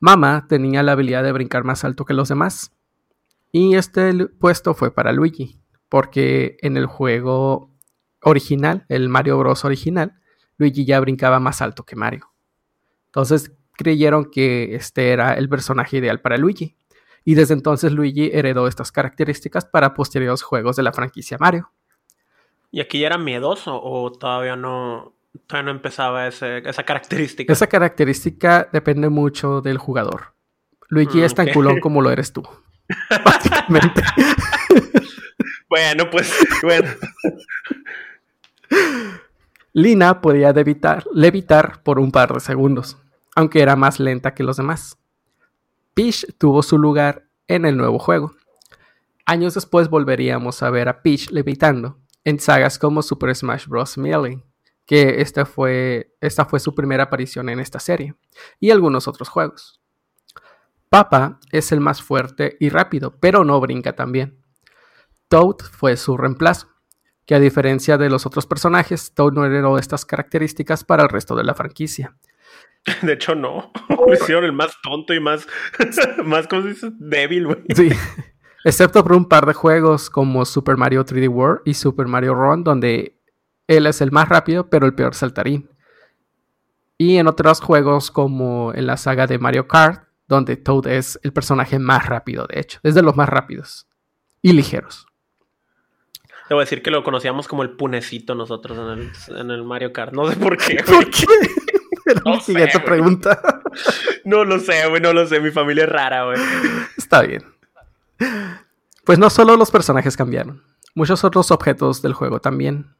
Mama 0.00 0.46
tenía 0.48 0.82
la 0.82 0.92
habilidad 0.92 1.22
de 1.22 1.32
brincar 1.32 1.62
más 1.62 1.84
alto 1.84 2.06
que 2.06 2.14
los 2.14 2.30
demás. 2.30 2.72
Y 3.52 3.76
este 3.76 4.26
puesto 4.26 4.72
fue 4.74 4.94
para 4.94 5.12
Luigi, 5.12 5.60
porque 5.90 6.56
en 6.62 6.78
el 6.78 6.86
juego 6.86 7.70
original, 8.22 8.86
el 8.88 9.10
Mario 9.10 9.38
Bros. 9.38 9.64
original, 9.64 10.14
Luigi 10.56 10.86
ya 10.86 10.98
brincaba 11.00 11.38
más 11.38 11.60
alto 11.60 11.84
que 11.84 11.96
Mario. 11.96 12.32
Entonces 13.06 13.52
creyeron 13.72 14.30
que 14.30 14.74
este 14.74 15.10
era 15.10 15.34
el 15.34 15.48
personaje 15.48 15.98
ideal 15.98 16.20
para 16.20 16.38
Luigi. 16.38 16.76
Y 17.24 17.34
desde 17.34 17.54
entonces 17.54 17.92
Luigi 17.92 18.30
heredó 18.32 18.66
estas 18.66 18.92
características 18.92 19.66
para 19.66 19.92
posteriores 19.92 20.42
juegos 20.42 20.76
de 20.76 20.82
la 20.82 20.92
franquicia 20.92 21.36
Mario. 21.38 21.72
¿Y 22.70 22.80
aquí 22.80 23.00
ya 23.00 23.08
era 23.08 23.18
miedoso 23.18 23.78
o 23.82 24.10
todavía 24.12 24.56
no, 24.56 25.14
todavía 25.46 25.72
no 25.72 25.76
empezaba 25.76 26.26
esa 26.26 26.82
característica? 26.84 27.52
Esa 27.52 27.66
característica 27.66 28.68
depende 28.72 29.08
mucho 29.08 29.60
del 29.60 29.78
jugador. 29.78 30.34
Luigi 30.88 31.18
mm, 31.18 31.24
es 31.24 31.34
tan 31.34 31.48
culón 31.52 31.80
como 31.80 32.02
lo 32.02 32.10
eres 32.10 32.32
tú. 32.32 32.42
Básicamente. 33.24 34.02
bueno, 35.68 36.10
pues, 36.10 36.32
bueno. 36.62 36.88
Lina 39.72 40.20
podía 40.20 40.52
levitar 40.52 41.82
por 41.82 42.00
un 42.00 42.10
par 42.10 42.34
de 42.34 42.40
segundos, 42.40 42.98
aunque 43.36 43.62
era 43.62 43.76
más 43.76 44.00
lenta 44.00 44.34
que 44.34 44.42
los 44.42 44.56
demás. 44.56 44.98
Peach 45.94 46.26
tuvo 46.38 46.62
su 46.62 46.78
lugar 46.78 47.28
en 47.46 47.64
el 47.64 47.76
nuevo 47.76 47.98
juego. 47.98 48.34
Años 49.26 49.54
después 49.54 49.88
volveríamos 49.88 50.62
a 50.62 50.70
ver 50.70 50.88
a 50.88 51.02
Peach 51.02 51.30
levitando 51.30 51.98
en 52.24 52.40
sagas 52.40 52.78
como 52.78 53.02
Super 53.02 53.34
Smash 53.34 53.66
Bros. 53.66 53.96
Melee, 53.96 54.42
que 54.90 55.20
esta 55.20 55.46
fue, 55.46 56.16
esta 56.20 56.44
fue 56.44 56.58
su 56.58 56.74
primera 56.74 57.04
aparición 57.04 57.48
en 57.48 57.60
esta 57.60 57.78
serie, 57.78 58.16
y 58.58 58.72
algunos 58.72 59.06
otros 59.06 59.28
juegos. 59.28 59.80
Papa 60.88 61.38
es 61.52 61.70
el 61.70 61.78
más 61.78 62.02
fuerte 62.02 62.56
y 62.58 62.70
rápido, 62.70 63.14
pero 63.20 63.44
no 63.44 63.60
brinca 63.60 63.94
tan 63.94 64.10
bien. 64.10 64.42
Toad 65.28 65.58
fue 65.58 65.96
su 65.96 66.16
reemplazo 66.16 66.70
que 67.24 67.36
a 67.36 67.38
diferencia 67.38 67.98
de 67.98 68.10
los 68.10 68.26
otros 68.26 68.46
personajes, 68.46 69.14
Toad 69.14 69.30
no 69.30 69.46
heredó 69.46 69.78
estas 69.78 70.04
características 70.04 70.82
para 70.82 71.04
el 71.04 71.08
resto 71.08 71.36
de 71.36 71.44
la 71.44 71.54
franquicia. 71.54 72.16
De 73.02 73.12
hecho, 73.12 73.36
no. 73.36 73.70
Lo 73.88 74.12
hicieron 74.12 74.42
el 74.42 74.52
más 74.52 74.76
tonto 74.82 75.14
y 75.14 75.20
más, 75.20 75.46
más 76.24 76.48
¿cómo 76.48 76.62
se 76.62 76.68
dice? 76.70 76.90
débil, 76.98 77.46
güey. 77.46 77.62
Sí. 77.76 77.90
Excepto 78.64 79.04
por 79.04 79.12
un 79.12 79.28
par 79.28 79.46
de 79.46 79.54
juegos 79.54 80.10
como 80.10 80.44
Super 80.44 80.76
Mario 80.76 81.04
3D 81.04 81.28
World 81.28 81.60
y 81.64 81.74
Super 81.74 82.08
Mario 82.08 82.34
Run, 82.34 82.64
donde 82.64 83.19
él 83.70 83.86
es 83.86 84.00
el 84.00 84.10
más 84.10 84.28
rápido, 84.28 84.68
pero 84.68 84.84
el 84.84 84.94
peor 84.94 85.14
saltarín. 85.14 85.70
Y 86.98 87.18
en 87.18 87.28
otros 87.28 87.60
juegos 87.60 88.10
como 88.10 88.74
en 88.74 88.86
la 88.86 88.96
saga 88.96 89.28
de 89.28 89.38
Mario 89.38 89.68
Kart, 89.68 90.08
donde 90.26 90.56
Toad 90.56 90.88
es 90.88 91.20
el 91.22 91.32
personaje 91.32 91.78
más 91.78 92.06
rápido, 92.06 92.48
de 92.48 92.58
hecho. 92.58 92.80
Es 92.82 92.96
de 92.96 93.02
los 93.02 93.16
más 93.16 93.28
rápidos 93.28 93.86
y 94.42 94.54
ligeros. 94.54 95.06
Debo 96.48 96.58
decir 96.58 96.82
que 96.82 96.90
lo 96.90 97.04
conocíamos 97.04 97.46
como 97.46 97.62
el 97.62 97.70
punecito 97.70 98.34
nosotros 98.34 98.76
en 99.28 99.50
el, 99.50 99.62
Mario 99.62 99.92
Kart. 99.92 100.12
No 100.12 100.28
sé 100.28 100.34
por 100.34 100.56
qué. 100.56 100.82
¿Por 100.84 101.08
qué? 101.08 101.26
no 102.24 102.40
siguiente 102.40 102.80
pregunta. 102.80 103.40
No 104.24 104.44
lo 104.44 104.58
sé, 104.58 104.88
güey, 104.88 105.00
no 105.00 105.12
lo 105.12 105.28
sé. 105.28 105.38
Mi 105.38 105.52
familia 105.52 105.84
es 105.84 105.90
rara, 105.90 106.24
güey. 106.24 106.40
Está 106.96 107.22
bien. 107.22 107.44
Pues 109.04 109.20
no 109.20 109.30
solo 109.30 109.56
los 109.56 109.70
personajes 109.70 110.16
cambiaron, 110.16 110.64
muchos 110.96 111.22
otros 111.22 111.52
objetos 111.52 112.02
del 112.02 112.14
juego 112.14 112.40
también. 112.40 112.96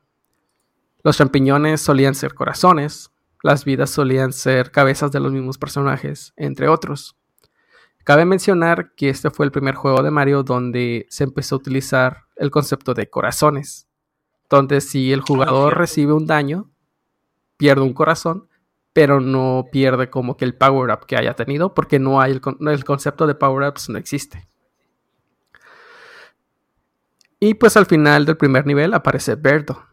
Los 1.02 1.16
champiñones 1.16 1.80
solían 1.80 2.14
ser 2.14 2.34
corazones, 2.34 3.10
las 3.42 3.64
vidas 3.64 3.90
solían 3.90 4.32
ser 4.32 4.70
cabezas 4.70 5.12
de 5.12 5.20
los 5.20 5.32
mismos 5.32 5.56
personajes, 5.56 6.32
entre 6.36 6.68
otros. 6.68 7.16
Cabe 8.04 8.24
mencionar 8.24 8.94
que 8.94 9.08
este 9.08 9.30
fue 9.30 9.46
el 9.46 9.52
primer 9.52 9.74
juego 9.74 10.02
de 10.02 10.10
Mario 10.10 10.42
donde 10.42 11.06
se 11.10 11.24
empezó 11.24 11.54
a 11.54 11.58
utilizar 11.58 12.24
el 12.36 12.50
concepto 12.50 12.94
de 12.94 13.08
corazones, 13.08 13.88
donde 14.48 14.80
si 14.80 15.12
el 15.12 15.20
jugador 15.20 15.78
recibe 15.78 16.12
un 16.12 16.26
daño, 16.26 16.70
pierde 17.56 17.82
un 17.82 17.92
corazón, 17.92 18.48
pero 18.92 19.20
no 19.20 19.66
pierde 19.70 20.10
como 20.10 20.36
que 20.36 20.44
el 20.44 20.56
power 20.56 20.90
up 20.90 21.06
que 21.06 21.16
haya 21.16 21.34
tenido, 21.34 21.74
porque 21.74 21.98
no 21.98 22.20
hay 22.20 22.32
el, 22.32 22.84
concepto 22.84 23.26
de 23.26 23.34
power 23.34 23.68
ups 23.68 23.88
no 23.88 23.98
existe. 23.98 24.48
Y 27.38 27.54
pues 27.54 27.76
al 27.76 27.86
final 27.86 28.26
del 28.26 28.36
primer 28.36 28.66
nivel 28.66 28.92
aparece 28.92 29.34
Berto, 29.34 29.86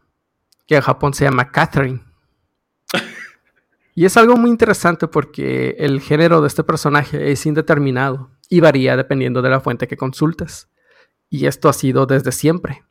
que 0.68 0.76
en 0.76 0.82
Japón 0.82 1.14
se 1.14 1.24
llama 1.24 1.50
Catherine. 1.50 2.00
Y 3.94 4.04
es 4.04 4.16
algo 4.16 4.36
muy 4.36 4.50
interesante 4.50 5.08
porque 5.08 5.74
el 5.80 6.00
género 6.00 6.40
de 6.40 6.46
este 6.46 6.62
personaje 6.62 7.32
es 7.32 7.44
indeterminado 7.46 8.30
y 8.48 8.60
varía 8.60 8.96
dependiendo 8.96 9.42
de 9.42 9.50
la 9.50 9.58
fuente 9.58 9.88
que 9.88 9.96
consultes. 9.96 10.68
Y 11.28 11.46
esto 11.46 11.68
ha 11.68 11.72
sido 11.72 12.06
desde 12.06 12.30
siempre. 12.30 12.84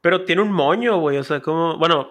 Pero 0.00 0.24
tiene 0.24 0.40
un 0.40 0.52
moño, 0.52 0.98
güey. 1.00 1.18
O 1.18 1.24
sea, 1.24 1.40
como. 1.40 1.76
Bueno, 1.76 2.08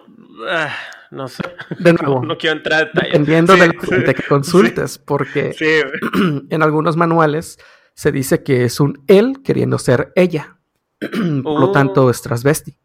ah, 0.48 0.72
no 1.10 1.26
sé. 1.26 1.42
De 1.80 1.94
nuevo. 1.94 2.22
No, 2.24 2.38
quiero 2.38 2.56
entrar 2.56 2.90
en 2.94 3.02
Dependiendo 3.02 3.56
de 3.56 3.66
la 3.66 3.72
fuente 3.80 4.14
que 4.14 4.22
consultes, 4.22 4.98
porque 4.98 5.56
en 6.50 6.62
algunos 6.62 6.96
manuales 6.96 7.58
se 7.94 8.12
dice 8.12 8.42
que 8.42 8.64
es 8.64 8.78
un 8.78 9.02
él 9.08 9.42
queriendo 9.42 9.78
ser 9.78 10.12
ella. 10.14 10.58
Por 11.00 11.60
lo 11.60 11.72
tanto, 11.72 12.08
es 12.10 12.22
transvesti. 12.22 12.78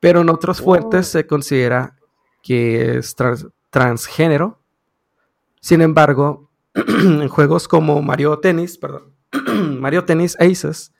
Pero 0.00 0.22
en 0.22 0.30
otras 0.30 0.60
fuentes 0.60 1.06
Oh. 1.08 1.10
se 1.10 1.26
considera 1.26 1.96
que 2.42 2.98
es 2.98 3.14
trans- 3.14 3.46
transgénero. 3.70 4.60
Sin 5.60 5.82
embargo, 5.82 6.50
en 6.74 7.28
juegos 7.28 7.68
como 7.68 8.00
Mario 8.02 8.38
Tennis, 8.38 8.78
perdón, 8.78 9.14
Mario 9.80 10.04
Tennis 10.04 10.36
Aces, 10.40 10.92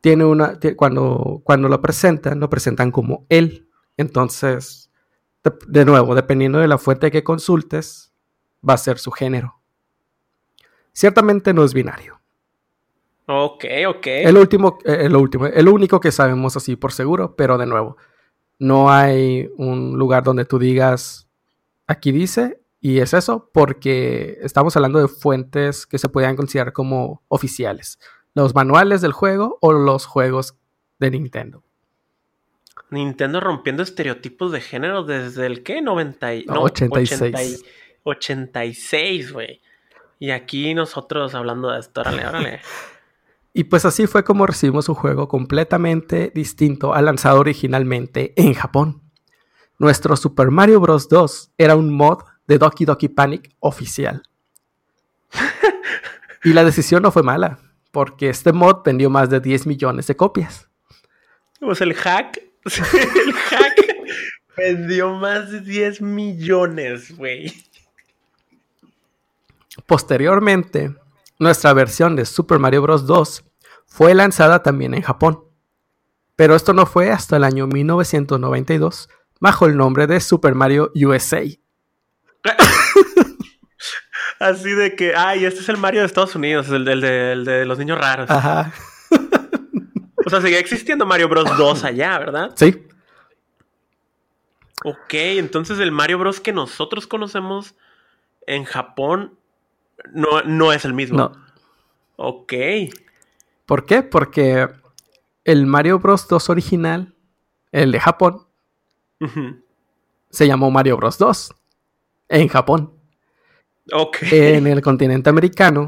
tiene 0.00 0.24
una, 0.24 0.58
cuando, 0.76 1.40
cuando 1.44 1.68
lo 1.68 1.80
presentan, 1.80 2.38
lo 2.38 2.48
presentan 2.50 2.90
como 2.90 3.26
él. 3.28 3.68
Entonces, 3.96 4.90
de, 5.42 5.52
de 5.66 5.84
nuevo, 5.84 6.14
dependiendo 6.14 6.58
de 6.58 6.68
la 6.68 6.78
fuente 6.78 7.10
que 7.10 7.24
consultes, 7.24 8.12
va 8.66 8.74
a 8.74 8.78
ser 8.78 8.98
su 8.98 9.10
género. 9.10 9.60
Ciertamente 10.92 11.52
no 11.54 11.64
es 11.64 11.74
binario. 11.74 12.20
Ok, 13.26 13.64
ok. 13.88 14.06
El 14.06 14.36
último, 14.36 14.78
eh, 14.84 14.98
el 15.02 15.16
último, 15.16 15.46
el 15.46 15.68
único 15.68 15.98
que 16.00 16.12
sabemos 16.12 16.56
así 16.56 16.76
por 16.76 16.92
seguro, 16.92 17.34
pero 17.36 17.56
de 17.58 17.66
nuevo, 17.66 17.96
no 18.58 18.90
hay 18.90 19.48
un 19.56 19.98
lugar 19.98 20.22
donde 20.24 20.44
tú 20.44 20.58
digas, 20.58 21.26
aquí 21.86 22.12
dice, 22.12 22.60
y 22.80 22.98
es 22.98 23.14
eso, 23.14 23.48
porque 23.52 24.38
estamos 24.42 24.76
hablando 24.76 24.98
de 25.00 25.08
fuentes 25.08 25.86
que 25.86 25.98
se 25.98 26.08
podían 26.10 26.36
considerar 26.36 26.72
como 26.74 27.22
oficiales. 27.28 27.98
Los 28.34 28.54
manuales 28.54 29.00
del 29.00 29.12
juego 29.12 29.58
o 29.62 29.72
los 29.72 30.04
juegos 30.06 30.56
de 30.98 31.10
Nintendo. 31.10 31.62
Nintendo 32.90 33.40
rompiendo 33.40 33.82
estereotipos 33.82 34.52
de 34.52 34.60
género 34.60 35.02
desde 35.04 35.46
el 35.46 35.62
qué? 35.62 35.80
90 35.80 36.34
y- 36.34 36.44
No, 36.44 36.54
no, 36.54 36.62
86. 36.62 37.22
80 37.32 37.44
y- 37.44 37.56
86, 38.04 39.32
güey. 39.32 39.62
Y 40.18 40.30
aquí 40.30 40.74
nosotros 40.74 41.34
hablando 41.34 41.70
de 41.70 41.80
esto, 41.80 42.02
órale, 42.02 42.26
órale. 42.26 42.60
Y 43.56 43.64
pues 43.64 43.84
así 43.84 44.08
fue 44.08 44.24
como 44.24 44.46
recibimos 44.46 44.88
un 44.88 44.96
juego 44.96 45.28
completamente 45.28 46.32
distinto 46.34 46.92
al 46.92 47.04
lanzado 47.04 47.38
originalmente 47.38 48.34
en 48.36 48.52
Japón. 48.52 49.00
Nuestro 49.78 50.16
Super 50.16 50.50
Mario 50.50 50.80
Bros. 50.80 51.08
2 51.08 51.52
era 51.56 51.76
un 51.76 51.94
mod 51.94 52.24
de 52.48 52.58
Doki 52.58 52.84
Doki 52.84 53.08
Panic 53.08 53.54
oficial. 53.60 54.24
y 56.42 56.52
la 56.52 56.64
decisión 56.64 57.04
no 57.04 57.12
fue 57.12 57.22
mala, 57.22 57.60
porque 57.92 58.28
este 58.28 58.52
mod 58.52 58.82
vendió 58.84 59.08
más 59.08 59.30
de 59.30 59.38
10 59.38 59.68
millones 59.68 60.08
de 60.08 60.16
copias. 60.16 60.68
Pues 61.60 61.80
el 61.80 61.94
hack, 61.94 62.42
el 62.64 63.32
hack 63.34 63.96
vendió 64.56 65.14
más 65.14 65.52
de 65.52 65.60
10 65.60 66.02
millones, 66.02 67.16
güey. 67.16 67.54
Posteriormente, 69.86 70.92
nuestra 71.38 71.72
versión 71.72 72.16
de 72.16 72.24
Super 72.24 72.58
Mario 72.58 72.82
Bros. 72.82 73.06
2 73.06 73.44
fue 73.86 74.14
lanzada 74.14 74.62
también 74.62 74.94
en 74.94 75.02
Japón. 75.02 75.44
Pero 76.36 76.56
esto 76.56 76.72
no 76.72 76.86
fue 76.86 77.10
hasta 77.10 77.36
el 77.36 77.44
año 77.44 77.66
1992, 77.66 79.08
bajo 79.40 79.66
el 79.66 79.76
nombre 79.76 80.06
de 80.06 80.20
Super 80.20 80.54
Mario 80.54 80.90
USA. 80.94 81.42
Así 84.40 84.70
de 84.70 84.96
que, 84.96 85.14
ay, 85.14 85.44
este 85.44 85.60
es 85.60 85.68
el 85.68 85.76
Mario 85.76 86.00
de 86.00 86.06
Estados 86.06 86.34
Unidos, 86.34 86.68
el, 86.70 86.84
del 86.84 87.00
de, 87.00 87.32
el 87.32 87.44
de 87.44 87.64
los 87.64 87.78
niños 87.78 87.98
raros. 87.98 88.28
Ajá. 88.30 88.72
O 90.26 90.30
sea, 90.30 90.40
seguía 90.40 90.58
existiendo 90.58 91.06
Mario 91.06 91.28
Bros 91.28 91.56
2 91.56 91.84
allá, 91.84 92.18
¿verdad? 92.18 92.50
Sí, 92.56 92.88
Ok, 94.84 95.14
entonces 95.14 95.78
el 95.78 95.92
Mario 95.92 96.18
Bros 96.18 96.40
que 96.40 96.52
nosotros 96.52 97.06
conocemos 97.06 97.74
en 98.46 98.64
Japón 98.64 99.38
no, 100.12 100.42
no 100.42 100.72
es 100.72 100.84
el 100.84 100.94
mismo. 100.94 101.16
no. 101.18 101.32
Ok. 102.16 102.52
¿Por 103.66 103.86
qué? 103.86 104.02
Porque 104.02 104.68
el 105.44 105.66
Mario 105.66 105.98
Bros. 105.98 106.28
2 106.28 106.48
original, 106.50 107.14
el 107.72 107.90
de 107.92 107.98
Japón, 108.00 108.46
se 110.30 110.46
llamó 110.46 110.70
Mario 110.70 110.96
Bros. 110.96 111.18
2 111.18 111.54
en 112.28 112.48
Japón. 112.48 112.92
Ok. 113.92 114.18
En 114.30 114.66
el 114.66 114.80
continente 114.80 115.28
americano, 115.30 115.86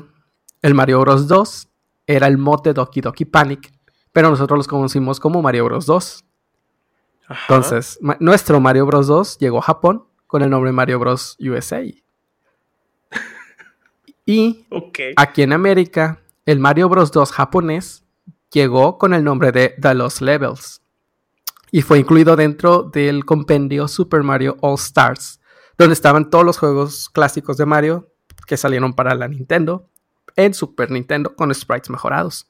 el 0.62 0.74
Mario 0.74 1.00
Bros. 1.00 1.28
2 1.28 1.68
era 2.06 2.26
el 2.26 2.38
mote 2.38 2.72
Doki 2.72 3.00
Doki 3.00 3.24
Panic, 3.24 3.72
pero 4.12 4.30
nosotros 4.30 4.56
los 4.58 4.68
conocimos 4.68 5.20
como 5.20 5.42
Mario 5.42 5.64
Bros. 5.66 5.86
2. 5.86 6.24
Ajá. 7.28 7.40
Entonces, 7.54 7.98
ma- 8.00 8.16
nuestro 8.20 8.60
Mario 8.60 8.86
Bros. 8.86 9.06
2 9.06 9.38
llegó 9.38 9.58
a 9.58 9.62
Japón 9.62 10.04
con 10.26 10.42
el 10.42 10.50
nombre 10.50 10.72
Mario 10.72 10.98
Bros. 10.98 11.36
USA. 11.40 11.82
Y 14.26 14.66
aquí 15.16 15.42
en 15.42 15.52
América, 15.52 16.20
el 16.44 16.58
Mario 16.58 16.88
Bros. 16.88 17.12
2 17.12 17.30
japonés 17.30 18.04
llegó 18.50 18.98
con 18.98 19.14
el 19.14 19.22
nombre 19.22 19.52
de 19.52 19.74
The 19.80 19.94
Lost 19.94 20.20
Levels. 20.20 20.82
Y 21.70 21.82
fue 21.82 22.00
incluido 22.00 22.34
dentro 22.34 22.82
del 22.82 23.24
compendio 23.24 23.86
Super 23.86 24.24
Mario 24.24 24.56
All 24.60 24.74
Stars, 24.74 25.40
donde 25.78 25.94
estaban 25.94 26.28
todos 26.28 26.44
los 26.44 26.58
juegos 26.58 27.08
clásicos 27.08 27.56
de 27.56 27.66
Mario 27.66 28.08
que 28.46 28.56
salieron 28.56 28.94
para 28.94 29.14
la 29.14 29.28
Nintendo 29.28 29.88
en 30.34 30.54
Super 30.54 30.90
Nintendo 30.90 31.34
con 31.34 31.54
sprites 31.54 31.90
mejorados. 31.90 32.48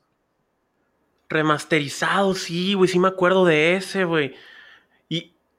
Remasterizado, 1.28 2.34
sí, 2.34 2.74
güey, 2.74 2.88
sí 2.88 2.98
me 2.98 3.08
acuerdo 3.08 3.44
de 3.44 3.76
ese, 3.76 4.04
güey. 4.04 4.34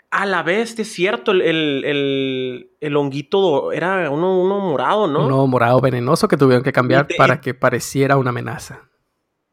A 0.10 0.26
la 0.26 0.42
vez, 0.42 0.80
es 0.80 0.92
cierto, 0.92 1.32
el, 1.32 1.42
el, 1.42 1.84
el, 1.86 2.72
el 2.80 2.96
honguito 2.96 3.72
era 3.74 4.10
uno, 4.10 4.40
uno 4.42 4.60
morado, 4.60 5.06
¿no? 5.08 5.26
Uno 5.26 5.46
morado 5.48 5.82
venenoso 5.82 6.28
que 6.30 6.38
tuvieron 6.38 6.64
que 6.64 6.72
cambiar 6.72 7.08
de- 7.08 7.16
para 7.16 7.42
que 7.42 7.54
pareciera 7.54 8.16
una 8.18 8.30
amenaza. 8.30 8.84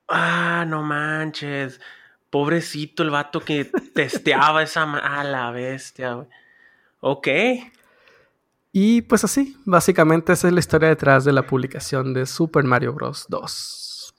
Ah, 0.08 0.64
no 0.66 0.82
manches. 0.82 1.80
Pobrecito 2.30 3.02
el 3.02 3.10
vato 3.10 3.40
que 3.40 3.64
testeaba 3.94 4.62
esa... 4.62 4.82
A 4.82 5.24
la 5.24 5.50
bestia, 5.50 6.14
güey. 6.14 6.28
Ok. 7.00 7.28
Y 8.72 9.02
pues 9.02 9.24
así, 9.24 9.56
básicamente 9.64 10.32
esa 10.32 10.48
es 10.48 10.52
la 10.54 10.60
historia 10.60 10.88
detrás 10.88 11.24
de 11.24 11.32
la 11.32 11.42
publicación 11.46 12.12
de 12.14 12.26
Super 12.26 12.64
Mario 12.64 12.92
Bros. 12.92 13.26
2. 13.28 14.14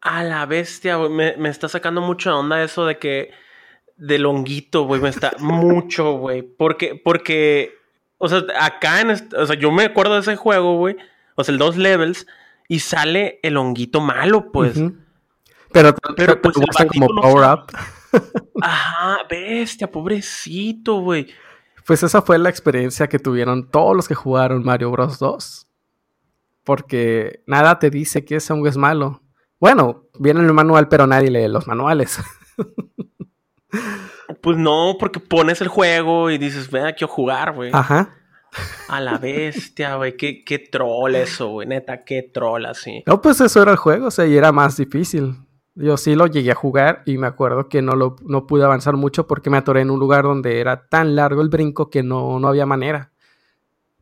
A 0.00 0.22
la 0.22 0.44
bestia, 0.46 0.96
güey. 0.96 1.10
Me, 1.10 1.36
me 1.38 1.48
está 1.48 1.68
sacando 1.68 2.00
mucha 2.00 2.34
onda 2.36 2.62
eso 2.62 2.86
de 2.86 2.98
que... 2.98 3.30
Del 3.96 4.26
honguito, 4.26 4.84
güey. 4.84 5.00
Me 5.00 5.08
está 5.08 5.32
mucho, 5.38 6.12
güey. 6.18 6.42
Porque, 6.42 7.00
porque... 7.02 7.74
O 8.18 8.28
sea, 8.28 8.42
acá 8.60 9.00
en... 9.00 9.10
este- 9.10 9.36
o 9.36 9.46
sea, 9.46 9.56
yo 9.56 9.70
me 9.70 9.84
acuerdo 9.84 10.14
de 10.14 10.20
ese 10.20 10.36
juego, 10.36 10.78
güey. 10.78 10.96
O 11.36 11.44
sea, 11.44 11.52
el 11.52 11.58
dos 11.58 11.76
levels. 11.76 12.26
Y 12.68 12.80
sale 12.80 13.40
el 13.42 13.56
honguito 13.56 14.00
malo, 14.00 14.50
pues. 14.50 14.74
Pero, 14.74 15.94
Pero, 15.94 15.94
pero 16.16 16.40
pues, 16.40 16.56
el 16.56 16.86
como 16.86 17.06
no 17.12 17.20
power 17.20 17.58
up. 17.58 17.66
Ajá, 18.62 19.18
bestia, 19.28 19.90
pobrecito, 19.90 21.00
güey. 21.00 21.28
Pues 21.86 22.02
esa 22.02 22.22
fue 22.22 22.38
la 22.38 22.48
experiencia 22.48 23.08
que 23.08 23.18
tuvieron 23.18 23.68
todos 23.70 23.94
los 23.94 24.08
que 24.08 24.14
jugaron 24.14 24.64
Mario 24.64 24.90
Bros. 24.90 25.18
2. 25.18 25.66
Porque 26.64 27.42
nada 27.46 27.78
te 27.78 27.90
dice 27.90 28.24
que 28.24 28.36
ese 28.36 28.52
hongo 28.52 28.68
es 28.68 28.76
malo. 28.78 29.20
Bueno, 29.60 30.04
viene 30.18 30.40
en 30.40 30.46
el 30.46 30.54
manual, 30.54 30.88
pero 30.88 31.06
nadie 31.06 31.30
lee 31.30 31.48
los 31.48 31.66
manuales. 31.66 32.18
Pues 34.40 34.56
no, 34.56 34.96
porque 34.98 35.20
pones 35.20 35.60
el 35.60 35.68
juego 35.68 36.30
y 36.30 36.38
dices, 36.38 36.70
ven, 36.70 36.94
quiero 36.96 37.12
jugar, 37.12 37.52
güey. 37.54 37.70
Ajá. 37.72 38.10
A 38.88 39.00
la 39.00 39.18
bestia, 39.18 39.96
güey. 39.96 40.16
Qué, 40.16 40.44
qué 40.44 40.58
troll 40.58 41.14
eso, 41.16 41.48
güey. 41.48 41.66
Neta, 41.68 42.04
qué 42.04 42.22
troll 42.22 42.64
así. 42.66 43.02
No, 43.06 43.20
pues 43.20 43.40
eso 43.40 43.60
era 43.62 43.72
el 43.72 43.76
juego, 43.76 44.06
o 44.06 44.10
sea, 44.10 44.26
y 44.26 44.36
era 44.36 44.52
más 44.52 44.76
difícil. 44.76 45.34
Yo 45.74 45.96
sí 45.96 46.14
lo 46.14 46.26
llegué 46.28 46.52
a 46.52 46.54
jugar 46.54 47.02
y 47.04 47.18
me 47.18 47.26
acuerdo 47.26 47.68
que 47.68 47.82
no, 47.82 47.96
lo, 47.96 48.14
no 48.24 48.46
pude 48.46 48.64
avanzar 48.64 48.94
mucho 48.96 49.26
porque 49.26 49.50
me 49.50 49.56
atoré 49.56 49.80
en 49.80 49.90
un 49.90 49.98
lugar 49.98 50.22
donde 50.22 50.60
era 50.60 50.86
tan 50.86 51.16
largo 51.16 51.42
el 51.42 51.48
brinco 51.48 51.90
que 51.90 52.02
no, 52.04 52.38
no 52.38 52.46
había 52.48 52.64
manera. 52.64 53.10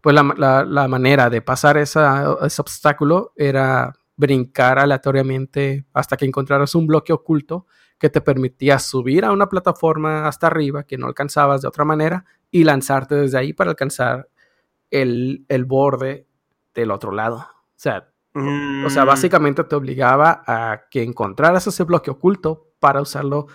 Pues 0.02 0.14
la, 0.14 0.34
la- 0.36 0.64
la 0.64 0.86
manera 0.88 1.30
de 1.30 1.40
pasar 1.40 1.78
esa- 1.78 2.36
ese 2.44 2.60
obstáculo 2.60 3.32
era 3.36 3.92
brincar 4.16 4.78
aleatoriamente 4.78 5.86
hasta 5.94 6.16
que 6.18 6.26
encontraras 6.26 6.74
un 6.74 6.86
bloque 6.86 7.12
oculto 7.14 7.66
que 8.02 8.10
te 8.10 8.20
permitía 8.20 8.80
subir 8.80 9.24
a 9.24 9.30
una 9.30 9.48
plataforma 9.48 10.26
hasta 10.26 10.48
arriba 10.48 10.82
que 10.82 10.98
no 10.98 11.06
alcanzabas 11.06 11.62
de 11.62 11.68
otra 11.68 11.84
manera 11.84 12.24
y 12.50 12.64
lanzarte 12.64 13.14
desde 13.14 13.38
ahí 13.38 13.52
para 13.52 13.70
alcanzar 13.70 14.28
el, 14.90 15.44
el 15.48 15.64
borde 15.64 16.26
del 16.74 16.90
otro 16.90 17.12
lado. 17.12 17.36
O 17.38 17.46
sea, 17.76 18.08
o 18.34 18.90
sea, 18.90 19.04
Mm, 19.04 19.06
básicamente 19.06 19.62
te 19.62 19.76
obligaba 19.76 20.42
a 20.48 20.82
que 20.90 21.04
encontraras 21.04 21.64
ese 21.68 21.84
bloque 21.84 22.10
oculto 22.10 22.72
para 22.80 23.00
usarlo 23.00 23.46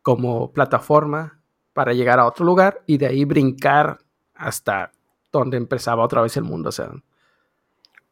como 0.00 0.52
plataforma 0.52 1.40
para 1.72 1.92
llegar 1.92 2.20
a 2.20 2.26
otro 2.26 2.46
lugar 2.46 2.82
y 2.86 2.98
de 2.98 3.06
ahí 3.06 3.24
brincar 3.24 3.98
hasta 4.32 4.92
donde 5.32 5.56
empezaba 5.56 6.04
otra 6.04 6.22
vez 6.22 6.36
el 6.36 6.44
mundo. 6.44 6.68
O 6.68 6.72
sea, 6.72 6.92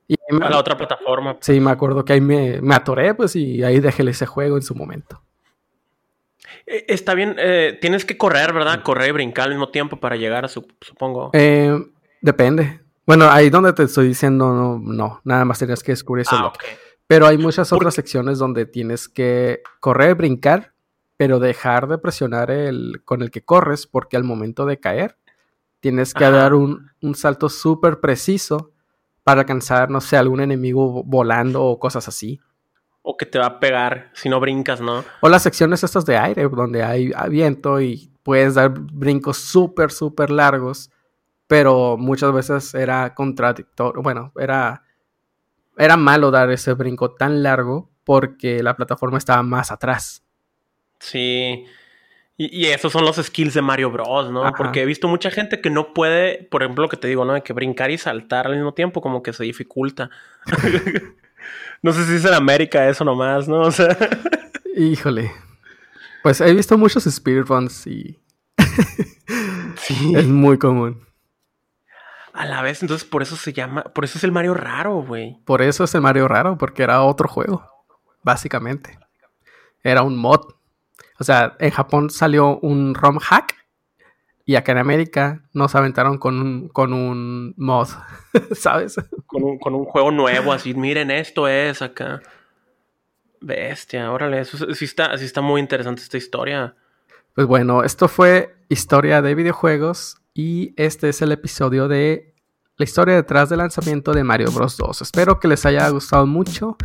y 0.09 0.16
me- 0.33 0.46
A 0.46 0.51
la 0.51 0.59
otra 0.59 0.77
plataforma. 0.77 1.37
sí, 1.40 1.61
me 1.61 1.70
acuerdo 1.70 2.05
que 2.05 2.14
ahí 2.14 2.20
me, 2.20 2.61
me 2.61 2.75
atoré, 2.75 3.14
pues, 3.14 3.37
y 3.37 3.62
ahí 3.62 3.79
dejé 3.79 4.03
ese 4.11 4.27
juego 4.27 4.57
en 4.57 4.62
su 4.62 4.75
momento. 4.75 5.22
Eh, 6.66 6.85
Está 6.88 7.14
bien, 7.14 7.37
eh, 7.38 7.79
tienes 7.81 8.05
que 8.05 8.16
correr, 8.16 8.53
¿verdad? 8.53 8.83
Correr 8.83 9.09
y 9.09 9.12
brincar 9.12 9.44
al 9.46 9.51
mismo 9.51 9.70
tiempo 9.70 9.99
para 9.99 10.16
llegar 10.16 10.44
a 10.44 10.49
su, 10.49 10.66
supongo. 10.81 11.31
Eh, 11.33 11.77
depende. 12.20 12.81
Bueno, 13.07 13.31
ahí 13.31 13.51
donde 13.51 13.72
te 13.72 13.85
estoy 13.85 14.09
diciendo, 14.09 14.53
no, 14.53 14.79
no, 14.79 15.20
nada 15.25 15.44
más 15.44 15.59
tenías 15.59 15.83
que 15.83 15.92
descubrir 15.92 16.22
ese 16.22 16.35
ah. 16.35 16.53
Pero 17.07 17.27
hay 17.27 17.38
muchas 17.38 17.72
otras 17.72 17.94
secciones 17.94 18.38
donde 18.38 18.66
tienes 18.66 19.09
que 19.09 19.62
correr, 19.79 20.16
brincar, 20.16 20.72
pero 21.16 21.38
dejar 21.38 21.87
de 21.87 21.99
presionar 21.99 22.51
el 22.51 23.03
con 23.05 23.22
el 23.22 23.31
que 23.31 23.44
corres, 23.44 23.87
porque 23.87 24.16
al 24.16 24.25
momento 24.25 24.66
de 24.66 24.81
caer 24.81 25.16
tienes 25.79 26.14
que 26.14 26.29
dar 26.29 26.53
un, 26.53 26.90
un 27.01 27.14
salto 27.14 27.49
súper 27.49 28.01
preciso 28.01 28.72
para 29.22 29.42
alcanzar, 29.42 29.88
no 29.88 30.01
sé, 30.01 30.16
algún 30.16 30.40
enemigo 30.40 31.05
volando 31.05 31.62
o 31.62 31.79
cosas 31.79 32.09
así. 32.09 32.40
O 33.09 33.16
que 33.16 33.25
te 33.25 33.38
va 33.38 33.47
a 33.47 33.61
pegar 33.61 34.11
si 34.14 34.29
no 34.29 34.40
brincas, 34.40 34.81
¿no? 34.81 35.05
O 35.21 35.29
las 35.29 35.45
secciones 35.45 35.85
estas 35.85 36.05
de 36.05 36.16
aire, 36.16 36.49
donde 36.49 36.83
hay 36.83 37.12
viento 37.31 37.81
y 37.81 38.11
puedes 38.25 38.55
dar 38.55 38.71
brincos 38.71 39.37
súper, 39.37 39.92
súper 39.92 40.31
largos, 40.31 40.90
pero 41.47 41.97
muchas 41.97 42.33
veces 42.33 42.75
era 42.75 43.14
contradictorio, 43.14 44.03
bueno, 44.03 44.33
era, 44.37 44.83
era 45.79 45.97
malo 45.97 46.33
dar 46.33 46.51
ese 46.51 46.73
brinco 46.73 47.12
tan 47.12 47.45
largo 47.45 47.88
porque 48.03 48.64
la 48.64 48.75
plataforma 48.75 49.19
estaba 49.19 49.45
más 49.45 49.71
atrás. 49.71 50.25
Sí. 50.99 51.64
Y, 52.38 52.66
esos 52.66 52.92
son 52.92 53.05
los 53.05 53.16
skills 53.16 53.55
de 53.55 53.62
Mario 53.62 53.90
Bros, 53.90 54.31
¿no? 54.31 54.53
Porque 54.59 54.83
he 54.83 54.85
visto 54.85 55.09
mucha 55.09 55.31
gente 55.31 55.61
que 55.61 55.71
no 55.71 55.95
puede, 55.95 56.42
por 56.51 56.62
ejemplo, 56.62 56.83
lo 56.83 56.88
que 56.88 56.99
te 56.99 57.09
digo, 57.09 57.25
¿no? 57.25 57.33
De 57.33 57.42
que 57.42 57.55
brincar 57.55 57.90
y 57.90 57.97
saltar 57.97 58.47
al 58.47 58.57
mismo 58.57 58.75
tiempo, 58.75 59.01
como 59.01 59.23
que 59.23 59.33
se 59.33 59.45
dificulta. 59.45 60.11
no 61.83 61.93
sé 61.93 62.05
si 62.05 62.15
es 62.15 62.25
en 62.25 62.35
América 62.35 62.89
eso 62.89 63.05
nomás, 63.05 63.49
¿no? 63.49 63.61
O 63.61 63.71
sea. 63.71 63.97
Híjole. 64.77 65.33
Pues 66.23 66.41
he 66.41 66.53
visto 66.53 66.77
muchos 66.77 67.05
speedruns 67.05 67.87
y. 67.87 68.21
sí. 69.77 70.13
Es 70.17 70.27
muy 70.27 70.59
común. 70.59 71.07
A 72.33 72.45
la 72.45 72.61
vez, 72.61 72.83
entonces 72.83 73.09
por 73.09 73.23
eso 73.23 73.37
se 73.37 73.53
llama. 73.53 73.85
Por 73.85 74.05
eso 74.05 74.19
es 74.19 74.25
el 74.25 74.33
Mario 74.33 74.55
raro, 74.55 75.03
güey. 75.03 75.39
Por 75.45 75.63
eso 75.63 75.85
es 75.85 75.95
el 75.95 76.01
Mario 76.03 76.29
raro, 76.29 76.59
porque 76.59 76.83
era 76.83 77.03
otro 77.03 77.29
juego. 77.29 77.67
Básicamente. 78.23 78.99
Era 79.83 80.03
un 80.03 80.17
mod. 80.17 80.55
O 81.19 81.25
sea, 81.25 81.57
en 81.61 81.71
Japón 81.71 82.11
salió 82.11 82.59
un 82.59 82.95
ROM 82.95 83.19
hack 83.19 83.55
y 84.49 84.55
acá 84.55 84.73
en 84.73 84.79
América 84.79 85.43
nos 85.53 85.75
aventaron 85.75 86.19
con 86.19 86.41
un, 86.41 86.69
con 86.69 86.93
un 86.93 87.53
mod, 87.57 87.89
¿sabes? 88.55 88.95
Con 89.27 89.43
un, 89.43 89.59
con 89.59 89.75
un 89.75 89.85
juego 89.85 90.13
nuevo, 90.13 90.53
así, 90.53 90.73
miren, 90.73 91.11
esto 91.11 91.49
es 91.49 91.83
acá. 91.83 92.23
Bestia, 93.41 94.11
órale, 94.13 94.41
eso 94.41 94.73
sí 94.73 94.85
está, 94.85 95.19
sí 95.19 95.25
está 95.25 95.41
muy 95.41 95.61
interesante 95.61 96.01
esta 96.01 96.17
historia. 96.17 96.77
Pues 97.35 97.49
bueno, 97.49 97.83
esto 97.83 98.07
fue 98.07 98.57
historia 98.69 99.21
de 99.21 99.35
videojuegos 99.35 100.23
y 100.33 100.73
este 100.77 101.09
es 101.09 101.21
el 101.23 101.33
episodio 101.33 101.89
de 101.89 102.37
la 102.77 102.85
historia 102.85 103.17
detrás 103.17 103.49
del 103.49 103.59
lanzamiento 103.59 104.13
de 104.13 104.23
Mario 104.23 104.53
Bros 104.53 104.77
2. 104.77 105.03
Espero 105.03 105.41
que 105.41 105.49
les 105.49 105.67
haya 105.67 105.89
gustado 105.89 106.25
mucho, 106.25 106.77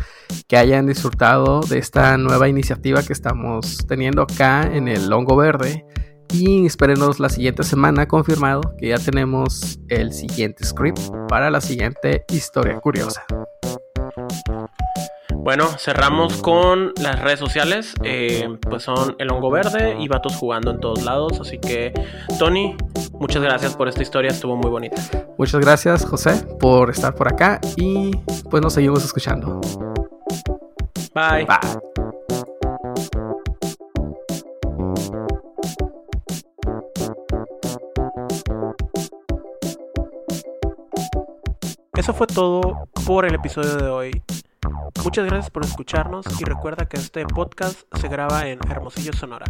que 0.48 0.56
hayan 0.56 0.86
disfrutado 0.86 1.60
de 1.60 1.78
esta 1.78 2.16
nueva 2.16 2.48
iniciativa 2.48 3.04
que 3.04 3.12
estamos 3.12 3.86
teniendo 3.86 4.22
acá 4.22 4.62
en 4.62 4.88
el 4.88 5.12
Hongo 5.12 5.36
Verde. 5.36 5.86
Y 6.32 6.66
espérenos 6.66 7.20
la 7.20 7.28
siguiente 7.28 7.62
semana 7.62 8.08
confirmado 8.08 8.62
que 8.78 8.88
ya 8.88 8.98
tenemos 8.98 9.78
el 9.88 10.12
siguiente 10.12 10.64
script 10.64 10.98
para 11.28 11.50
la 11.50 11.60
siguiente 11.60 12.24
historia 12.30 12.80
curiosa. 12.80 13.24
Bueno, 15.42 15.66
cerramos 15.76 16.36
con 16.36 16.92
las 17.00 17.20
redes 17.20 17.40
sociales. 17.40 17.94
Eh, 18.04 18.48
pues 18.60 18.84
son 18.84 19.16
El 19.18 19.30
Hongo 19.32 19.50
Verde 19.50 19.96
y 19.98 20.06
Vatos 20.06 20.36
jugando 20.36 20.70
en 20.70 20.78
todos 20.78 21.02
lados. 21.02 21.40
Así 21.40 21.58
que, 21.58 21.92
Tony, 22.38 22.76
muchas 23.14 23.42
gracias 23.42 23.74
por 23.74 23.88
esta 23.88 24.02
historia. 24.02 24.30
Estuvo 24.30 24.56
muy 24.56 24.70
bonita. 24.70 25.02
Muchas 25.36 25.60
gracias, 25.60 26.04
José, 26.04 26.46
por 26.60 26.90
estar 26.90 27.14
por 27.16 27.26
acá. 27.26 27.60
Y 27.76 28.12
pues 28.50 28.62
nos 28.62 28.74
seguimos 28.74 29.04
escuchando. 29.04 29.60
Bye. 31.12 31.44
Bye. 31.44 31.91
Eso 42.02 42.14
fue 42.14 42.26
todo 42.26 42.88
por 43.06 43.26
el 43.26 43.34
episodio 43.36 43.76
de 43.76 43.88
hoy. 43.88 44.22
Muchas 45.04 45.24
gracias 45.24 45.50
por 45.52 45.64
escucharnos 45.64 46.26
y 46.40 46.44
recuerda 46.44 46.88
que 46.88 46.96
este 46.96 47.24
podcast 47.24 47.82
se 47.96 48.08
graba 48.08 48.48
en 48.48 48.58
Hermosillo, 48.68 49.12
Sonora. 49.12 49.46